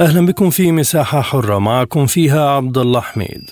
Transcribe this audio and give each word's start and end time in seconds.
أهلا 0.00 0.26
بكم 0.26 0.50
في 0.50 0.72
مساحة 0.72 1.20
حرة 1.20 1.58
معكم 1.58 2.06
فيها 2.06 2.48
عبد 2.50 2.78
الله 2.78 3.00
حميد. 3.00 3.50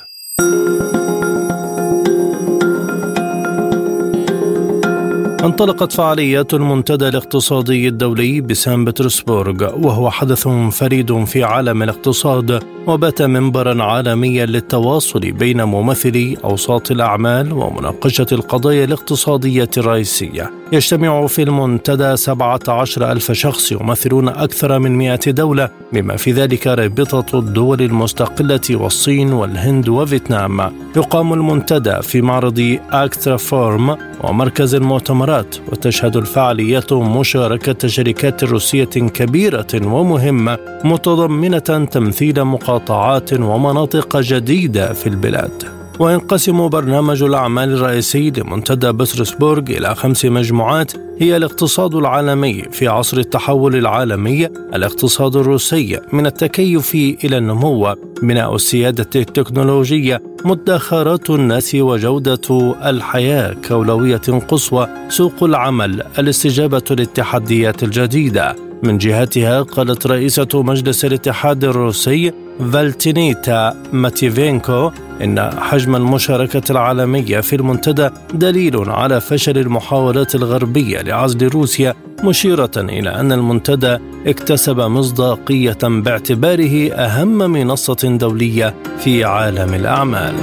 انطلقت 5.45 5.92
فعاليات 5.92 6.55
المنتدى 6.55 7.08
الاقتصادي 7.08 7.88
الدولي 7.88 8.41
بسان 8.41 8.84
بطرسبورغ 8.84 9.86
وهو 9.86 10.10
حدث 10.10 10.48
فريد 10.48 11.24
في 11.24 11.45
عالم 11.45 11.82
الاقتصاد 11.82 12.62
وبات 12.87 13.23
منبرا 13.23 13.82
عالميا 13.82 14.46
للتواصل 14.46 15.20
بين 15.20 15.62
ممثلي 15.62 16.36
أوساط 16.45 16.91
الأعمال 16.91 17.52
ومناقشة 17.52 18.27
القضايا 18.32 18.84
الاقتصادية 18.84 19.70
الرئيسية. 19.77 20.50
يجتمع 20.73 21.27
في 21.27 21.42
المنتدى 21.42 22.16
17 22.16 23.12
ألف 23.12 23.33
شخص 23.33 23.72
يمثلون 23.72 24.28
أكثر 24.28 24.78
من 24.78 24.98
100 24.98 25.19
دولة 25.27 25.69
بما 25.92 26.16
في 26.16 26.33
ذلك 26.33 26.66
رابطة 26.66 27.38
الدول 27.38 27.83
المستقلة 27.83 28.60
والصين 28.70 29.33
والهند 29.33 29.88
وفيتنام. 29.88 30.72
يقام 30.97 31.33
المنتدى 31.33 32.02
في 32.02 32.22
معرض 32.22 32.78
أكسترا 32.91 33.36
فورم 33.36 33.97
ومركز 34.24 34.74
المؤتمرات 34.74 35.56
وتشهد 35.72 36.17
الفعاليات 36.17 36.92
مشاركة 36.92 37.89
شركات 37.89 38.45
روسية 38.45 38.84
كبيرة 38.84 39.67
ومهمة 39.74 40.58
متضمنة 40.84 41.89
تمثيل 41.91 42.45
مقاطعات 42.69 43.33
ومناطق 43.33 44.20
جديدة 44.20 44.92
في 44.92 45.06
البلاد. 45.06 45.50
وينقسم 45.98 46.69
برنامج 46.69 47.22
الأعمال 47.22 47.72
الرئيسي 47.72 48.30
لمنتدى 48.30 48.92
بطرسبورغ 48.92 49.62
إلى 49.70 49.94
خمس 49.94 50.24
مجموعات 50.24 50.92
هي 51.20 51.36
الاقتصاد 51.36 51.94
العالمي 51.94 52.62
في 52.62 52.89
عصر 52.89 53.19
التحول 53.19 53.77
العالمي 53.77 54.46
الاقتصاد 54.46 55.36
الروسي 55.36 56.00
من 56.12 56.27
التكيف 56.27 56.94
إلى 56.94 57.39
النمو 57.39 57.94
بناء 58.22 58.55
السيادة 58.55 59.11
التكنولوجية 59.16 60.22
مدخرات 60.44 61.30
الناس 61.30 61.74
وجودة 61.74 62.74
الحياة 62.84 63.52
كأولوية 63.52 64.22
قصوى 64.48 64.89
سوق 65.08 65.42
العمل 65.42 66.02
الاستجابة 66.19 66.84
للتحديات 66.91 67.83
الجديدة. 67.83 68.56
من 68.83 68.98
جهتها 68.98 69.62
قالت 69.62 70.06
رئيسة 70.06 70.48
مجلس 70.55 71.05
الاتحاد 71.05 71.64
الروسي 71.64 72.33
فالنتينا 72.58 73.77
ماتفيينكو 73.92 74.91
إن 75.25 75.51
حجم 75.61 75.97
المشاركة 75.97 76.62
العالمية 76.70 77.41
في 77.41 77.56
المنتدى 77.56 78.11
دليل 78.34 78.91
على 78.91 79.20
فشل 79.20 79.59
المحاولات 79.59 80.34
الغربية 80.34 81.01
لعزل 81.01 81.48
روسيا 81.48 81.95
مشيرة 82.25 82.70
إلى 82.77 83.11
أن 83.11 83.33
المنتدى 83.33 83.98
اكتسب 84.27 84.81
مصداقية 84.81 85.79
باعتباره 85.83 86.92
أهم 86.92 87.39
منصة 87.39 88.17
دولية 88.20 88.75
في 88.98 89.25
عالم 89.25 89.75
الأعمال. 89.75 90.34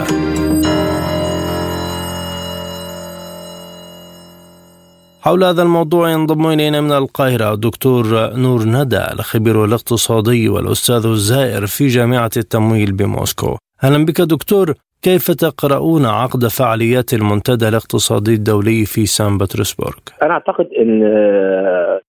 حول 5.25 5.43
هذا 5.43 5.63
الموضوع 5.63 6.09
ينضم 6.11 6.47
إلينا 6.47 6.81
من 6.81 6.91
القاهرة 6.91 7.53
الدكتور 7.53 8.03
نور 8.45 8.59
ندى 8.77 9.03
الخبير 9.13 9.65
الاقتصادي 9.65 10.49
والأستاذ 10.49 11.05
الزائر 11.05 11.65
في 11.65 11.87
جامعة 11.87 12.29
التمويل 12.37 12.91
بموسكو. 12.91 13.57
أهلا 13.83 14.05
بك 14.05 14.21
دكتور 14.21 14.73
كيف 15.01 15.31
تقرؤون 15.31 16.05
عقد 16.05 16.47
فعاليات 16.47 17.13
المنتدى 17.13 17.67
الاقتصادي 17.67 18.33
الدولي 18.33 18.85
في 18.85 19.05
سان 19.05 19.37
بطرسبورغ؟ 19.37 19.97
أنا 20.23 20.33
أعتقد 20.33 20.67
أن 20.81 21.01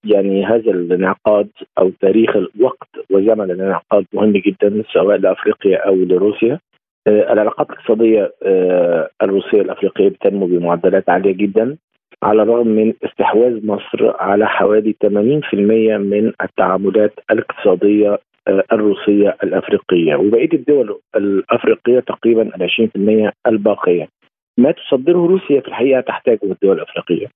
يعني 0.05 0.47
هذا 0.47 0.71
الانعقاد 0.71 1.49
أو 1.79 1.91
تاريخ 2.01 2.31
الوقت 2.37 2.89
وزمن 3.11 3.51
الانعقاد 3.51 4.05
مهم 4.13 4.33
جدا 4.33 4.83
سواء 4.93 5.17
لأفريقيا 5.17 5.77
أو 5.89 5.95
لروسيا. 5.95 6.59
العلاقات 7.09 7.67
الاقتصادية 7.71 8.33
الروسية 9.23 9.61
الأفريقية 9.61 10.09
بتنمو 10.09 10.47
بمعدلات 10.47 11.09
عالية 11.09 11.33
جدا. 11.33 11.77
على 12.27 12.43
الرغم 12.43 12.69
من 12.69 12.95
استحواذ 13.05 13.67
مصر 13.67 14.13
على 14.21 14.47
حوالي 14.47 14.95
80% 15.05 15.09
من 15.99 16.33
التعاملات 16.43 17.13
الاقتصادية 17.31 18.19
الروسية 18.73 19.37
الأفريقية 19.43 20.15
وبقية 20.15 20.53
الدول 20.53 21.01
الأفريقية 21.17 22.01
تقريبا 22.01 22.43
ال 22.43 22.63
20% 22.63 23.33
الباقية. 23.47 24.09
ما 24.59 24.71
تصدره 24.71 25.27
روسيا 25.27 25.61
في 25.61 25.69
الحقيقة 25.69 26.01
تحتاجه 26.01 26.41
الدول 26.45 26.77
الأفريقية 26.77 27.27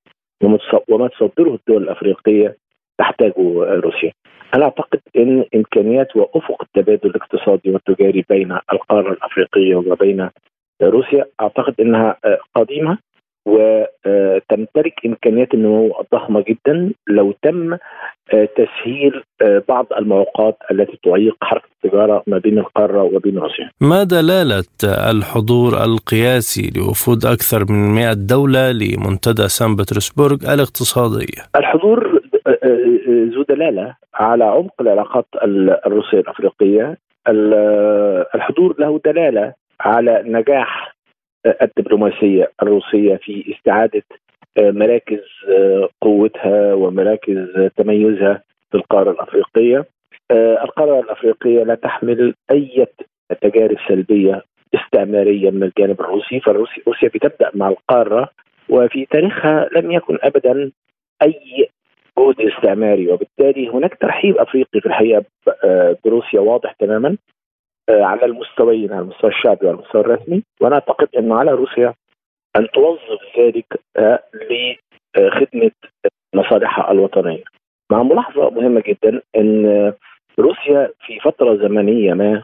وما 0.89 1.09
تصدره 1.09 1.55
الدول 1.55 1.83
الأفريقية 1.83 2.57
تحتاجه 2.99 3.35
روسيا. 3.59 4.13
أنا 4.55 4.65
أعتقد 4.65 5.01
إن 5.17 5.45
إمكانيات 5.55 6.17
وأفق 6.17 6.63
التبادل 6.63 7.11
الاقتصادي 7.11 7.71
والتجاري 7.71 8.25
بين 8.31 8.59
القارة 8.73 9.13
الأفريقية 9.13 9.77
وبين 9.77 10.31
روسيا 10.83 11.25
أعتقد 11.41 11.75
إنها 11.81 12.17
قديمة 12.55 12.99
وتمتلك 13.47 14.95
إمكانيات 15.07 15.55
النمو 15.55 16.01
الضخمة 16.01 16.45
جدا 16.49 16.93
لو 17.09 17.35
تم 17.43 17.77
تسهيل 18.31 19.23
بعض 19.69 19.87
المعوقات 19.99 20.57
التي 20.71 20.99
تعيق 21.05 21.37
حركة 21.43 21.69
التجارة 21.85 22.23
ما 22.27 22.39
بين 22.39 22.59
القارة 22.59 23.03
وبين 23.03 23.39
روسيا. 23.39 23.71
ما 23.81 24.05
دلالة 24.05 24.65
الحضور 25.11 25.85
القياسي 25.85 26.71
لوفود 26.77 27.25
أكثر 27.25 27.65
من 27.73 27.95
100 27.95 28.13
دولة 28.13 28.73
لمنتدى 28.73 29.49
سان 29.49 29.77
بطرسبورغ 29.77 30.55
الاقتصادي؟ 30.55 31.27
الحضور 31.57 32.21
ذو 33.09 33.43
دلالة 33.49 33.95
على 34.15 34.45
عمق 34.45 34.75
العلاقات 34.81 35.27
الروسية 35.87 36.21
الأفريقية. 36.21 36.99
الحضور 38.35 38.75
له 38.79 39.01
دلالة 39.05 39.53
على 39.81 40.23
نجاح 40.27 40.90
الدبلوماسية 41.47 42.51
الروسية 42.63 43.17
في 43.17 43.55
استعادة 43.57 44.03
مراكز 44.59 45.21
قوتها 46.01 46.75
ومراكز 46.75 47.71
تميزها 47.77 48.43
في 48.71 48.75
القارة 48.77 49.11
الأفريقية. 49.11 49.85
القارة 50.63 51.01
الأفريقية 51.01 51.63
لا 51.65 51.75
تحمل 51.75 52.35
أي 52.51 52.87
تجارب 53.41 53.77
سلبية 53.89 54.43
استعمارية 54.75 55.51
من 55.51 55.63
الجانب 55.63 56.01
الروسي 56.01 56.41
فالروسي 56.41 56.83
روسيا 56.89 57.09
بتبدأ 57.09 57.51
مع 57.55 57.69
القارة 57.69 58.29
وفي 58.69 59.07
تاريخها 59.11 59.69
لم 59.77 59.91
يكن 59.91 60.19
ابدا 60.23 60.71
أي 61.23 61.69
جهد 62.19 62.41
استعماري 62.41 63.09
وبالتالي 63.13 63.69
هناك 63.69 63.95
ترحيب 63.95 64.37
أفريقي 64.39 64.81
في 64.81 64.87
الحقيقة 64.87 65.25
بروسيا 66.05 66.41
واضح 66.41 66.73
تماما 66.73 67.17
على 67.91 68.25
المستويين 68.25 68.93
على 68.93 69.01
المستوى 69.01 69.31
الشعبي 69.31 69.67
وعلى 69.67 69.79
المستوى 69.79 70.01
الرسمي 70.01 70.43
وأنا 70.61 70.75
أعتقد 70.75 71.09
انه 71.19 71.39
على 71.39 71.51
روسيا 71.51 71.95
أن 72.57 72.69
توظف 72.75 73.39
ذلك 73.39 73.81
لخدمة 75.17 75.71
مصالحها 76.35 76.93
الوطنية. 76.93 77.43
مع 77.93 78.03
ملاحظة 78.03 78.51
مهمة 78.51 78.83
جدا 78.87 79.23
إن 79.37 79.93
روسيا 80.39 80.91
في 81.07 81.21
فترة 81.21 81.57
زمنية 81.57 82.15
ما 82.15 82.43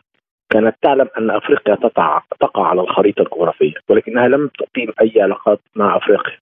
كانت 0.53 0.76
تعلم 0.82 1.09
أن 1.18 1.30
أفريقيا 1.30 1.74
تقع 1.74 2.22
تقع 2.41 2.66
على 2.66 2.80
الخريطة 2.80 3.22
الجغرافية 3.22 3.74
ولكنها 3.88 4.28
لم 4.28 4.48
تقيم 4.48 4.92
أي 5.00 5.22
علاقات 5.22 5.60
مع 5.76 5.97
أفريقيا. 5.97 6.38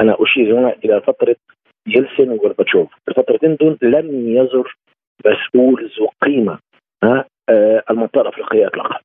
أنا 0.00 0.16
أشير 0.20 0.58
هنا 0.58 0.74
إلى 0.84 1.00
فترة 1.00 1.36
يلسن 1.86 2.30
وغورباتشوف، 2.30 2.88
الفترتين 3.08 3.56
دول 3.56 3.78
لم 3.82 4.28
يزر 4.36 4.76
مسؤول 5.26 5.90
ذو 5.98 6.08
قيمة 6.22 6.58
المنطقة 7.90 8.20
الأفريقية 8.20 8.66
اطلاقا. 8.66 8.98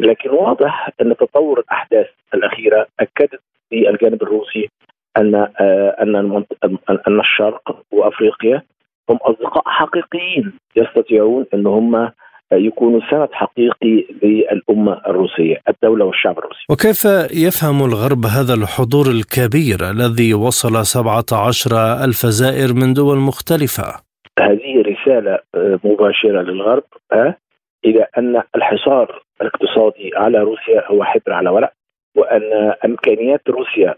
لكن 0.00 0.30
واضح 0.30 0.90
أن 1.00 1.16
تطور 1.16 1.58
الأحداث 1.60 2.06
الأخيرة 2.34 2.86
أكدت 3.00 3.40
للجانب 3.72 4.22
الروسي 4.22 4.68
أن 5.16 5.34
أن 5.34 6.44
أن 7.08 7.20
الشرق 7.20 7.82
وأفريقيا 7.92 8.62
هم 9.10 9.16
أصدقاء 9.16 9.62
حقيقيين 9.66 10.52
يستطيعون 10.76 11.46
أن 11.54 11.66
هم 11.66 12.10
يكونوا 12.52 13.00
سند 13.10 13.28
حقيقي 13.32 14.06
للأمة 14.22 15.00
الروسية 15.06 15.56
الدولة 15.68 16.04
والشعب 16.04 16.38
الروسي 16.38 16.64
وكيف 16.70 17.04
يفهم 17.46 17.84
الغرب 17.84 18.26
هذا 18.26 18.54
الحضور 18.54 19.06
الكبير 19.06 19.90
الذي 19.90 20.34
وصل 20.34 20.86
17 20.86 21.70
ألف 22.04 22.26
زائر 22.26 22.74
من 22.74 22.94
دول 22.94 23.18
مختلفة 23.18 24.07
هذه 24.40 24.82
رسالة 24.82 25.38
مباشرة 25.84 26.42
للغرب 26.42 26.84
إلى 27.84 28.06
أن 28.18 28.42
الحصار 28.56 29.22
الاقتصادي 29.42 30.10
على 30.16 30.38
روسيا 30.38 30.86
هو 30.86 31.04
حبر 31.04 31.32
على 31.32 31.50
ورق 31.50 31.72
وأن 32.16 32.74
إمكانيات 32.84 33.48
روسيا 33.48 33.94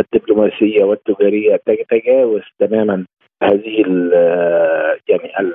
الدبلوماسية 0.00 0.84
والتجارية 0.84 1.56
تتجاوز 1.66 2.42
تماما 2.58 3.06
هذه 3.42 3.82
ال 3.86 4.12
يعني 5.08 5.40
ال 5.40 5.54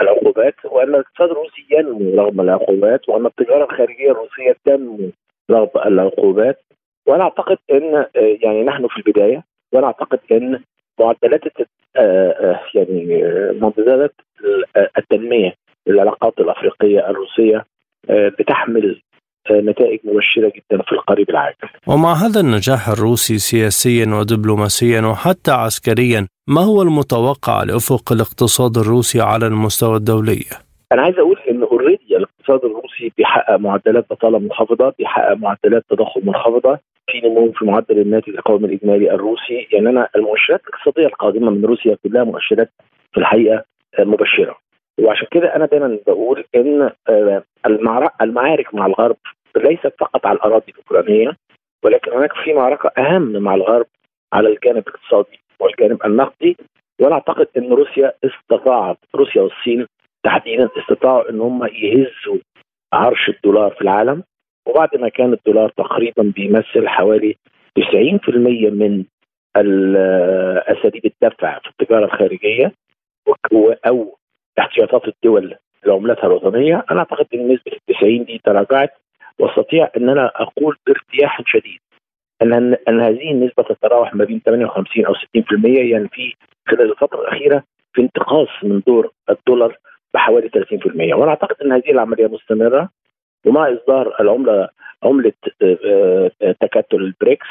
العقوبات 0.00 0.54
وأن 0.64 0.88
الاقتصاد 0.88 1.30
الروسي 1.30 1.66
ينمو 1.70 2.22
رغم 2.22 2.40
العقوبات 2.40 3.08
وأن 3.08 3.26
التجارة 3.26 3.64
الخارجية 3.64 4.10
الروسية 4.10 4.56
تنمو 4.64 5.10
رغم 5.50 5.68
العقوبات. 5.86 6.58
وأنا 7.06 7.22
أعتقد 7.24 7.58
إن 7.72 8.06
يعني 8.16 8.62
نحن 8.62 8.86
في 8.86 8.96
البداية 8.96 9.44
وأنا 9.72 9.86
أعتقد 9.86 10.18
إن 10.32 10.60
معدلات 11.00 11.40
يعني 12.74 13.22
معدلات 13.60 14.14
التنمية 14.98 15.54
للعلاقات 15.86 16.38
الأفريقية 16.38 17.10
الروسية 17.10 17.64
بتحمل 18.10 19.02
نتائج 19.50 20.00
مبشرة 20.04 20.52
جدا 20.56 20.82
في 20.82 20.92
القريب 20.92 21.30
العاجل 21.30 21.56
ومع 21.86 22.12
هذا 22.12 22.40
النجاح 22.40 22.88
الروسي 22.88 23.38
سياسيا 23.38 24.06
ودبلوماسيا 24.14 25.00
وحتى 25.00 25.50
عسكريا 25.50 26.26
ما 26.48 26.60
هو 26.60 26.82
المتوقع 26.82 27.62
لأفق 27.62 28.12
الاقتصاد 28.12 28.76
الروسي 28.76 29.20
على 29.20 29.46
المستوى 29.46 29.96
الدولي؟ 29.96 30.44
أنا 30.92 31.02
عايز 31.02 31.18
أقول 31.18 31.38
إن 31.50 31.62
أوريدي 31.62 32.16
الاقتصاد 32.16 32.64
الروسي 32.64 33.12
بيحقق 33.16 33.56
معدلات 33.56 34.06
بطالة 34.10 34.38
منخفضة 34.38 34.94
بيحقق 34.98 35.32
معدلات 35.36 35.82
تضخم 35.90 36.20
منخفضة 36.24 36.78
في 37.10 37.20
نمو 37.20 37.52
في 37.52 37.64
معدل 37.64 37.98
الناتج 37.98 38.28
القومي 38.34 38.66
الإجمالي 38.66 39.10
الروسي. 39.10 39.68
يعني 39.72 39.88
أنا 39.88 40.08
المؤشرات 40.16 40.60
الاقتصادية 40.68 41.06
القادمة 41.06 41.50
من 41.50 41.64
روسيا 41.64 41.96
كلها 42.02 42.24
مؤشرات 42.24 42.70
في 43.12 43.20
الحقيقة 43.20 43.64
مبشرة. 43.98 44.58
وعشان 45.00 45.26
كده 45.30 45.56
أنا 45.56 45.66
دايما 45.66 45.98
بقول 46.06 46.44
إن 46.54 46.90
المعارك 48.22 48.74
مع 48.74 48.86
الغرب 48.86 49.16
ليست 49.56 49.94
فقط 50.00 50.26
على 50.26 50.36
الأراضي 50.36 50.72
الأوكرانية 50.72 51.36
ولكن 51.84 52.12
هناك 52.12 52.32
في 52.44 52.52
معركة 52.52 52.90
أهم 52.98 53.32
مع 53.42 53.54
الغرب 53.54 53.86
على 54.32 54.48
الجانب 54.48 54.88
الاقتصادي 54.88 55.40
والجانب 55.60 56.06
النقدي. 56.06 56.56
وأنا 57.00 57.14
أعتقد 57.14 57.48
إن 57.56 57.72
روسيا 57.72 58.12
استطاعت 58.24 58.96
روسيا 59.14 59.42
والصين 59.42 59.86
تحديدا 60.22 60.68
استطاعوا 60.78 61.30
إن 61.30 61.40
هم 61.40 61.64
يهزوا 61.64 62.38
عرش 62.92 63.28
الدولار 63.28 63.70
في 63.70 63.82
العالم. 63.82 64.22
وبعد 64.68 64.88
ما 64.96 65.08
كان 65.08 65.32
الدولار 65.32 65.68
تقريبا 65.68 66.32
بيمثل 66.36 66.88
حوالي 66.88 67.36
90% 67.78 67.82
من 68.70 69.04
أساليب 70.66 71.06
الدفع 71.06 71.58
في 71.58 71.68
التجارة 71.68 72.04
الخارجية 72.04 72.72
أو 73.86 74.16
احتياطات 74.58 75.02
الدول 75.08 75.54
لعملتها 75.86 76.26
الوطنية. 76.26 76.84
أنا 76.90 76.98
أعتقد 76.98 77.26
إن 77.34 77.48
نسبة 77.52 77.72
ال 77.72 77.94
90 77.96 78.24
دي 78.24 78.40
تراجعت. 78.44 78.90
وأستطيع 79.38 79.90
إن 79.96 80.08
أنا 80.08 80.32
أقول 80.34 80.76
بارتياح 80.86 81.42
شديد 81.46 81.80
إن 82.42 82.52
إن 82.88 83.00
هذه 83.00 83.30
النسبة 83.30 83.62
تتراوح 83.62 84.14
ما 84.14 84.24
بين 84.24 84.40
58 84.46 85.06
أو 85.06 85.14
60% 85.14 85.16
يعني 85.64 86.08
في 86.08 86.34
خلال 86.68 86.90
الفترة 86.90 87.20
الأخيرة 87.20 87.62
في 87.92 88.00
انتقاص 88.02 88.48
من 88.62 88.82
دور 88.86 89.10
الدولار 89.30 89.78
بحوالي 90.14 90.48
30% 90.48 91.14
وأنا 91.14 91.30
أعتقد 91.30 91.56
إن 91.64 91.72
هذه 91.72 91.90
العملية 91.90 92.26
مستمرة. 92.26 92.88
ومع 93.46 93.72
إصدار 93.72 94.16
العملة 94.20 94.68
عملة 95.02 95.32
تكتل 96.60 96.96
البريكس 96.96 97.46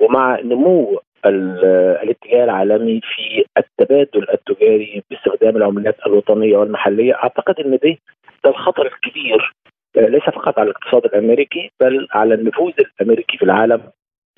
ومع 0.00 0.40
نمو 0.40 1.00
الاتجاه 1.26 2.44
العالمي 2.44 3.00
في 3.00 3.44
التبادل 3.58 4.26
التجاري 4.34 5.02
باستخدام 5.10 5.56
العملات 5.56 5.96
الوطنية 6.06 6.56
والمحلية 6.56 7.14
أعتقد 7.14 7.54
إن 7.60 7.70
ده 7.70 7.96
ده 8.44 8.50
الخطر 8.50 8.86
الكبير 8.86 9.52
ليس 9.96 10.22
فقط 10.22 10.58
على 10.58 10.70
الاقتصاد 10.70 11.04
الأمريكي 11.04 11.70
بل 11.80 12.08
على 12.12 12.34
النفوذ 12.34 12.72
الأمريكي 13.00 13.36
في 13.38 13.44
العالم 13.44 13.80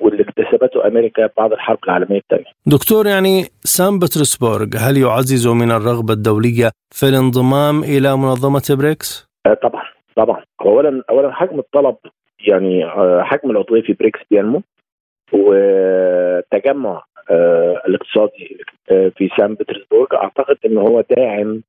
واللي 0.00 0.22
اكتسبته 0.22 0.87
أمريكا 0.87 1.31
بعد 1.37 1.52
الحرب 1.52 1.78
العالمية 1.84 2.19
الثانية. 2.19 2.52
دكتور 2.66 3.06
يعني 3.06 3.42
سان 3.64 3.98
بطرسبورغ 3.98 4.66
هل 4.78 4.96
يعزز 4.96 5.46
من 5.48 5.70
الرغبة 5.70 6.12
الدولية 6.14 6.70
في 6.94 7.08
الانضمام 7.08 7.82
إلى 7.82 8.16
منظمة 8.16 8.76
بريكس؟ 8.78 9.26
طبعا 9.62 9.82
طبعا. 10.16 10.44
اولا 10.60 11.02
اولا 11.10 11.32
حجم 11.32 11.58
الطلب 11.58 11.96
يعني 12.46 12.84
حجم 13.22 13.50
العضوية 13.50 13.82
في 13.82 13.92
بريكس 13.92 14.20
بينمو 14.30 14.62
وتجمع 15.32 17.04
الاقتصادي 17.86 18.64
في 18.88 19.30
سان 19.36 19.54
بطرسبورغ. 19.54 20.06
أعتقد 20.14 20.58
إن 20.66 20.78
هو 20.78 21.00
داعم 21.16 21.62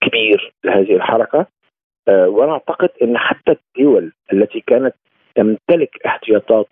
كبير 0.00 0.52
لهذه 0.64 0.96
الحركة 0.96 1.46
وأنا 2.08 2.52
أعتقد 2.52 2.90
إن 3.02 3.18
حتى 3.18 3.56
الدول 3.78 4.12
التي 4.32 4.60
كانت 4.66 4.94
تمتلك 5.34 6.06
احتياطات 6.06 6.68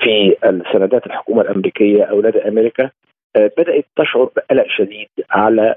في 0.00 0.36
السندات 0.44 1.06
الحكومة 1.06 1.42
الأمريكية 1.42 2.04
أو 2.04 2.20
لدى 2.20 2.38
أمريكا 2.48 2.90
بدأت 3.36 3.84
تشعر 3.96 4.24
بقلق 4.36 4.66
شديد 4.68 5.08
على 5.30 5.74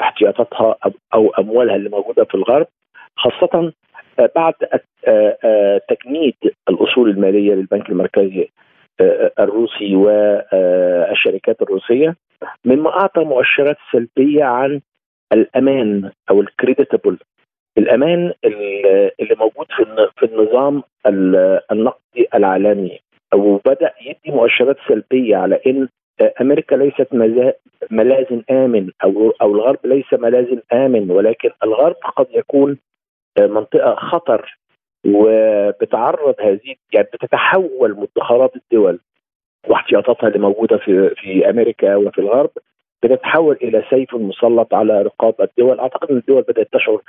احتياطاتها 0.00 0.76
أو 1.14 1.30
أموالها 1.38 1.76
اللي 1.76 1.88
موجودة 1.88 2.24
في 2.24 2.34
الغرب. 2.34 2.66
خاصة 3.16 3.72
بعد 4.36 4.54
تجنيد 5.88 6.34
الأصول 6.68 7.10
المالية 7.10 7.54
للبنك 7.54 7.90
المركزي 7.90 8.48
الروسي 9.38 9.96
والشركات 9.96 11.62
الروسية 11.62 12.16
مما 12.64 12.90
أعطى 13.00 13.20
مؤشرات 13.24 13.76
سلبية 13.92 14.44
عن 14.44 14.80
الأمان 15.32 16.10
أو 16.30 16.40
الكريديتابل 16.40 17.18
الأمان 17.78 18.32
اللي 18.44 19.34
موجود 19.38 19.66
في 19.76 20.08
في 20.16 20.26
النظام 20.26 20.82
النقدي 21.72 22.26
العالمي. 22.34 22.98
وبدا 23.34 23.92
يدي 24.00 24.36
مؤشرات 24.36 24.76
سلبية 24.88 25.36
على 25.36 25.60
إن 25.66 25.88
أمريكا 26.40 26.74
ليست 26.76 27.08
ملاذ 27.90 28.40
آمن 28.50 28.90
أو 29.04 29.30
أو 29.42 29.54
الغرب 29.54 29.78
ليس 29.84 30.12
ملاذ 30.12 30.58
آمن 30.72 31.10
ولكن 31.10 31.50
الغرب 31.64 31.94
قد 32.16 32.26
يكون 32.34 32.78
منطقة 33.38 33.94
خطر 33.94 34.58
وبتعرض 35.06 36.34
هذه 36.40 36.74
يعني 36.92 37.08
بتتحول 37.12 37.96
مدخرات 37.96 38.52
الدول 38.56 38.98
واحتياطاتها 39.68 40.28
اللي 40.28 40.38
موجودة 40.38 40.76
في 40.76 41.14
في 41.16 41.50
أمريكا 41.50 41.96
وفي 41.96 42.18
الغرب 42.18 42.50
بتتحول 43.02 43.56
إلى 43.62 43.84
سيف 43.90 44.14
مسلط 44.14 44.74
على 44.74 45.02
رقاب 45.02 45.34
الدول، 45.40 45.80
أعتقد 45.80 46.10
إن 46.10 46.16
الدول 46.16 46.42
بدأت 46.42 46.68
تشعر 46.72 47.00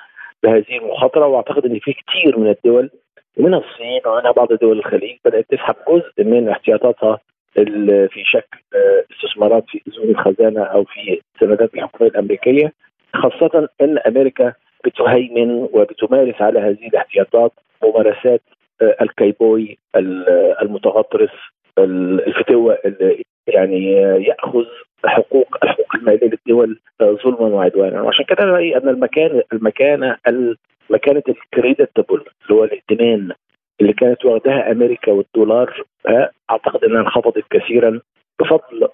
بهذه 0.44 0.78
المخاطرة 0.78 1.28
وأعتقد 1.28 1.66
إن 1.66 1.80
في 1.80 1.94
كثير 1.94 2.40
من 2.40 2.50
الدول 2.50 2.90
ومنها 3.38 3.60
الصين 3.60 4.02
ومنها 4.06 4.32
بعض 4.32 4.54
دول 4.54 4.80
الخليج 4.80 5.18
بدأت 5.26 5.46
تسحب 5.50 5.76
جزء 5.90 6.24
من 6.24 6.50
احتياطاتها 6.50 7.20
في 8.08 8.24
شكل 8.26 8.60
استثمارات 9.12 9.64
في 9.68 9.82
اذون 9.88 10.10
الخزانة 10.10 10.64
أو 10.64 10.84
في 10.84 11.22
سندات 11.40 11.74
الحكوميه 11.74 12.10
الأمريكية 12.12 12.74
خاصة 13.14 13.70
إن 13.82 13.98
أمريكا 13.98 14.54
بتهيمن 14.86 15.52
وبتمارس 15.74 16.42
على 16.42 16.60
هذه 16.60 16.88
الاحتياطات 16.88 17.52
ممارسات 17.84 18.42
الكيبوي 18.82 19.78
المتغطرس 20.62 21.30
الفتوة 21.80 22.78
اللي 22.86 23.24
يعني 23.48 23.92
يأخذ 24.28 24.66
حقوق 25.06 25.58
الحقوق 25.64 25.96
الماليه 25.96 26.30
للدول 26.30 26.80
ظلما 27.04 27.48
وعدوانا. 27.48 28.02
وعشان 28.02 28.26
كده 28.26 28.44
رأيي 28.46 28.78
أن 28.78 28.90
المكان 28.90 29.42
المكانه 29.54 30.18
مكانة 30.90 31.24
الكريديتابل 31.30 32.16
اللي 32.16 32.60
هو 32.60 32.64
الائتمان 32.64 33.32
اللي 33.82 33.94
كانت 33.94 34.26
واخداها 34.26 34.72
أمريكا 34.72 35.12
والدولار 35.12 35.84
أعتقد 36.52 36.84
إنها 36.84 37.02
انخفضت 37.02 37.44
كثيرا 37.50 38.02
بفضل 38.40 38.88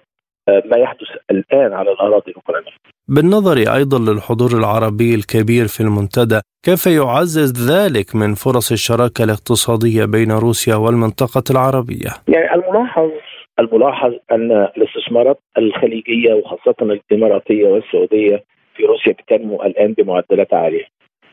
ما 0.48 0.76
يحدث 0.76 1.08
الآن 1.30 1.72
على 1.72 1.90
الأراضي 1.92 2.30
الأوكرانية. 2.30 2.70
بالنظر 3.08 3.56
أيضا 3.56 3.98
للحضور 3.98 4.50
العربي 4.58 5.14
الكبير 5.14 5.66
في 5.66 5.80
المنتدى، 5.80 6.40
كيف 6.64 6.86
يعزز 6.86 7.70
ذلك 7.70 8.16
من 8.16 8.34
فرص 8.34 8.72
الشراكة 8.72 9.24
الاقتصادية 9.24 10.04
بين 10.04 10.32
روسيا 10.32 10.76
والمنطقة 10.76 11.44
العربية؟ 11.50 12.10
يعني 12.28 12.54
الملاحظ 12.54 13.10
الملاحظ 13.58 14.12
أن 14.32 14.52
الاستثمارات 14.76 15.38
الخليجية 15.58 16.34
وخاصة 16.34 16.74
الإماراتية 16.82 17.66
والسعودية 17.66 18.44
في 18.76 18.82
روسيا 18.84 19.12
بتنمو 19.12 19.62
الآن 19.62 19.92
بمعدلات 19.92 20.54
عالية. 20.54 20.84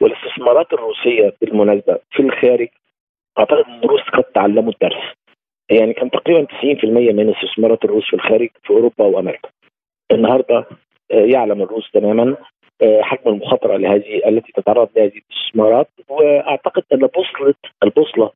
والاستثمارات 0.01 0.73
الروسية 0.73 1.33
بالمناسبة 1.41 1.97
في 2.11 2.19
الخارج 2.23 2.67
أعتقد 3.39 3.63
إن 3.67 3.83
الروس 3.83 4.01
قد 4.13 4.23
تعلموا 4.23 4.71
الدرس. 4.73 5.03
يعني 5.71 5.93
كان 5.93 6.09
تقريبا 6.11 6.45
90% 6.45 6.85
من 6.85 7.29
استثمارات 7.35 7.85
الروس 7.85 8.05
في 8.09 8.13
الخارج 8.13 8.49
في 8.63 8.69
أوروبا 8.69 9.05
وأمريكا. 9.05 9.49
النهارده 10.11 10.65
يعلم 11.11 11.61
الروس 11.61 11.91
تماما 11.91 12.35
حجم 13.01 13.31
المخاطرة 13.31 13.77
لهذه 13.77 14.21
التي 14.27 14.51
تتعرض 14.51 14.89
لهذه 14.95 15.11
الاستثمارات 15.29 15.87
وأعتقد 16.09 16.83
أن 16.93 16.99
بوصلة 16.99 17.53
البوصلة 17.83 18.31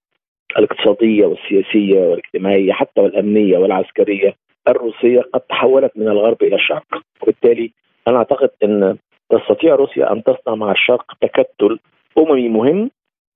الاقتصادية 0.58 1.26
والسياسية 1.26 2.00
والاجتماعية 2.00 2.74
حتى 2.74 3.02
والأمنية 3.02 3.58
والعسكرية 3.58 4.34
الروسية 4.68 5.22
قد 5.22 5.42
تحولت 5.42 5.92
من 5.98 6.08
الغرب 6.08 6.44
إلى 6.44 6.56
الشرق 6.56 7.02
وبالتالي 7.22 7.72
أنا 8.08 8.18
أعتقد 8.18 8.50
أن 8.64 8.98
تستطيع 9.30 9.76
روسيا 9.76 10.12
أن 10.12 10.24
تصنع 10.24 10.56
مع 10.56 10.72
الشرق 10.72 11.06
تكتل 11.22 11.80
أممي 12.18 12.50
مهم 12.50 12.92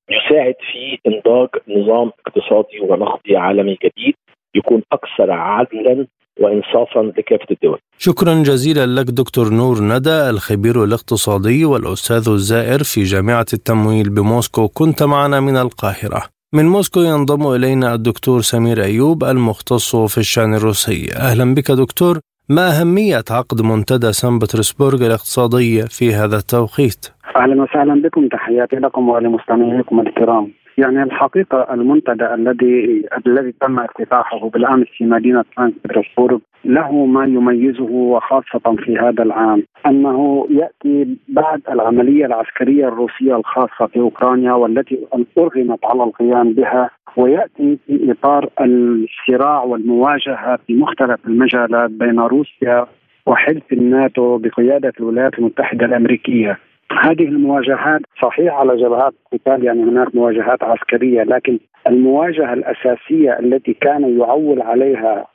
يساعد 0.09 0.55
في 0.71 0.99
إنضاج 1.07 1.49
نظام 1.67 2.11
اقتصادي 2.25 2.79
ونقدي 2.83 3.37
عالمي 3.37 3.77
جديد 3.83 4.13
يكون 4.55 4.81
أكثر 4.91 5.31
عدلا 5.31 6.07
وانصافا 6.39 6.99
لكافة 7.17 7.45
الدول. 7.51 7.79
شكرا 7.97 8.43
جزيلا 8.43 8.85
لك 8.85 9.05
دكتور 9.05 9.49
نور 9.49 9.81
ندى 9.81 10.29
الخبير 10.29 10.83
الاقتصادي 10.83 11.65
والأستاذ 11.65 12.29
الزائر 12.29 12.83
في 12.83 13.03
جامعة 13.03 13.45
التمويل 13.53 14.09
بموسكو 14.09 14.67
كنت 14.67 15.03
معنا 15.03 15.39
من 15.39 15.57
القاهرة. 15.57 16.23
من 16.53 16.65
موسكو 16.65 16.99
ينضم 16.99 17.53
إلينا 17.55 17.93
الدكتور 17.93 18.41
سمير 18.41 18.83
أيوب 18.83 19.23
المختص 19.23 19.95
في 19.95 20.17
الشأن 20.17 20.53
الروسي. 20.53 21.09
أهلا 21.15 21.55
بك 21.55 21.71
دكتور. 21.71 22.19
ما 22.49 22.81
أهمية 22.81 23.23
عقد 23.31 23.61
منتدى 23.61 24.13
سان 24.13 24.39
بطرسبورغ 24.39 25.05
الاقتصادي 25.05 25.87
في 25.87 26.13
هذا 26.13 26.37
التوقيت؟ 26.37 27.05
أهلا 27.35 27.61
وسهلا 27.63 28.01
بكم 28.01 28.27
تحياتي 28.27 28.75
لكم 28.75 29.09
ولمستمعيكم 29.09 29.99
الكرام. 29.99 30.51
يعني 30.77 31.03
الحقيقة 31.03 31.73
المنتدى 31.73 32.33
الذي 32.33 33.05
الذي 33.27 33.53
تم 33.61 33.79
افتتاحه 33.79 34.49
بالأمس 34.49 34.87
في 34.97 35.03
مدينة 35.05 35.45
سانت 35.55 35.75
بطرسبورغ 35.85 36.39
له 36.65 37.05
ما 37.05 37.25
يميزه 37.25 37.91
وخاصة 37.91 38.75
في 38.77 38.97
هذا 38.97 39.23
العام 39.23 39.63
أنه 39.85 40.47
يأتي 40.49 41.17
بعد 41.27 41.61
العملية 41.71 42.25
العسكرية 42.25 42.87
الروسية 42.87 43.35
الخاصة 43.35 43.87
في 43.93 43.99
أوكرانيا 43.99 44.53
والتي 44.53 44.99
أرغمت 45.37 45.85
على 45.85 46.03
القيام 46.03 46.53
بها 46.53 46.89
ويأتي 47.17 47.77
في 47.87 48.11
إطار 48.11 48.49
الصراع 48.61 49.63
والمواجهة 49.63 50.59
في 50.67 50.75
مختلف 50.75 51.19
المجالات 51.27 51.89
بين 51.89 52.19
روسيا 52.19 52.85
وحلف 53.25 53.73
الناتو 53.73 54.37
بقيادة 54.37 54.93
الولايات 54.99 55.39
المتحدة 55.39 55.85
الأمريكية 55.85 56.59
هذه 56.91 57.23
المواجهات 57.23 58.01
صحيح 58.21 58.53
على 58.53 58.77
جبهات 58.77 59.13
قتال 59.33 59.63
يعني 59.63 59.83
هناك 59.83 60.15
مواجهات 60.15 60.63
عسكرية 60.63 61.23
لكن 61.23 61.59
المواجهة 61.87 62.53
الأساسية 62.53 63.39
التي 63.39 63.73
كان 63.73 64.19
يعول 64.19 64.61
عليها 64.61 65.25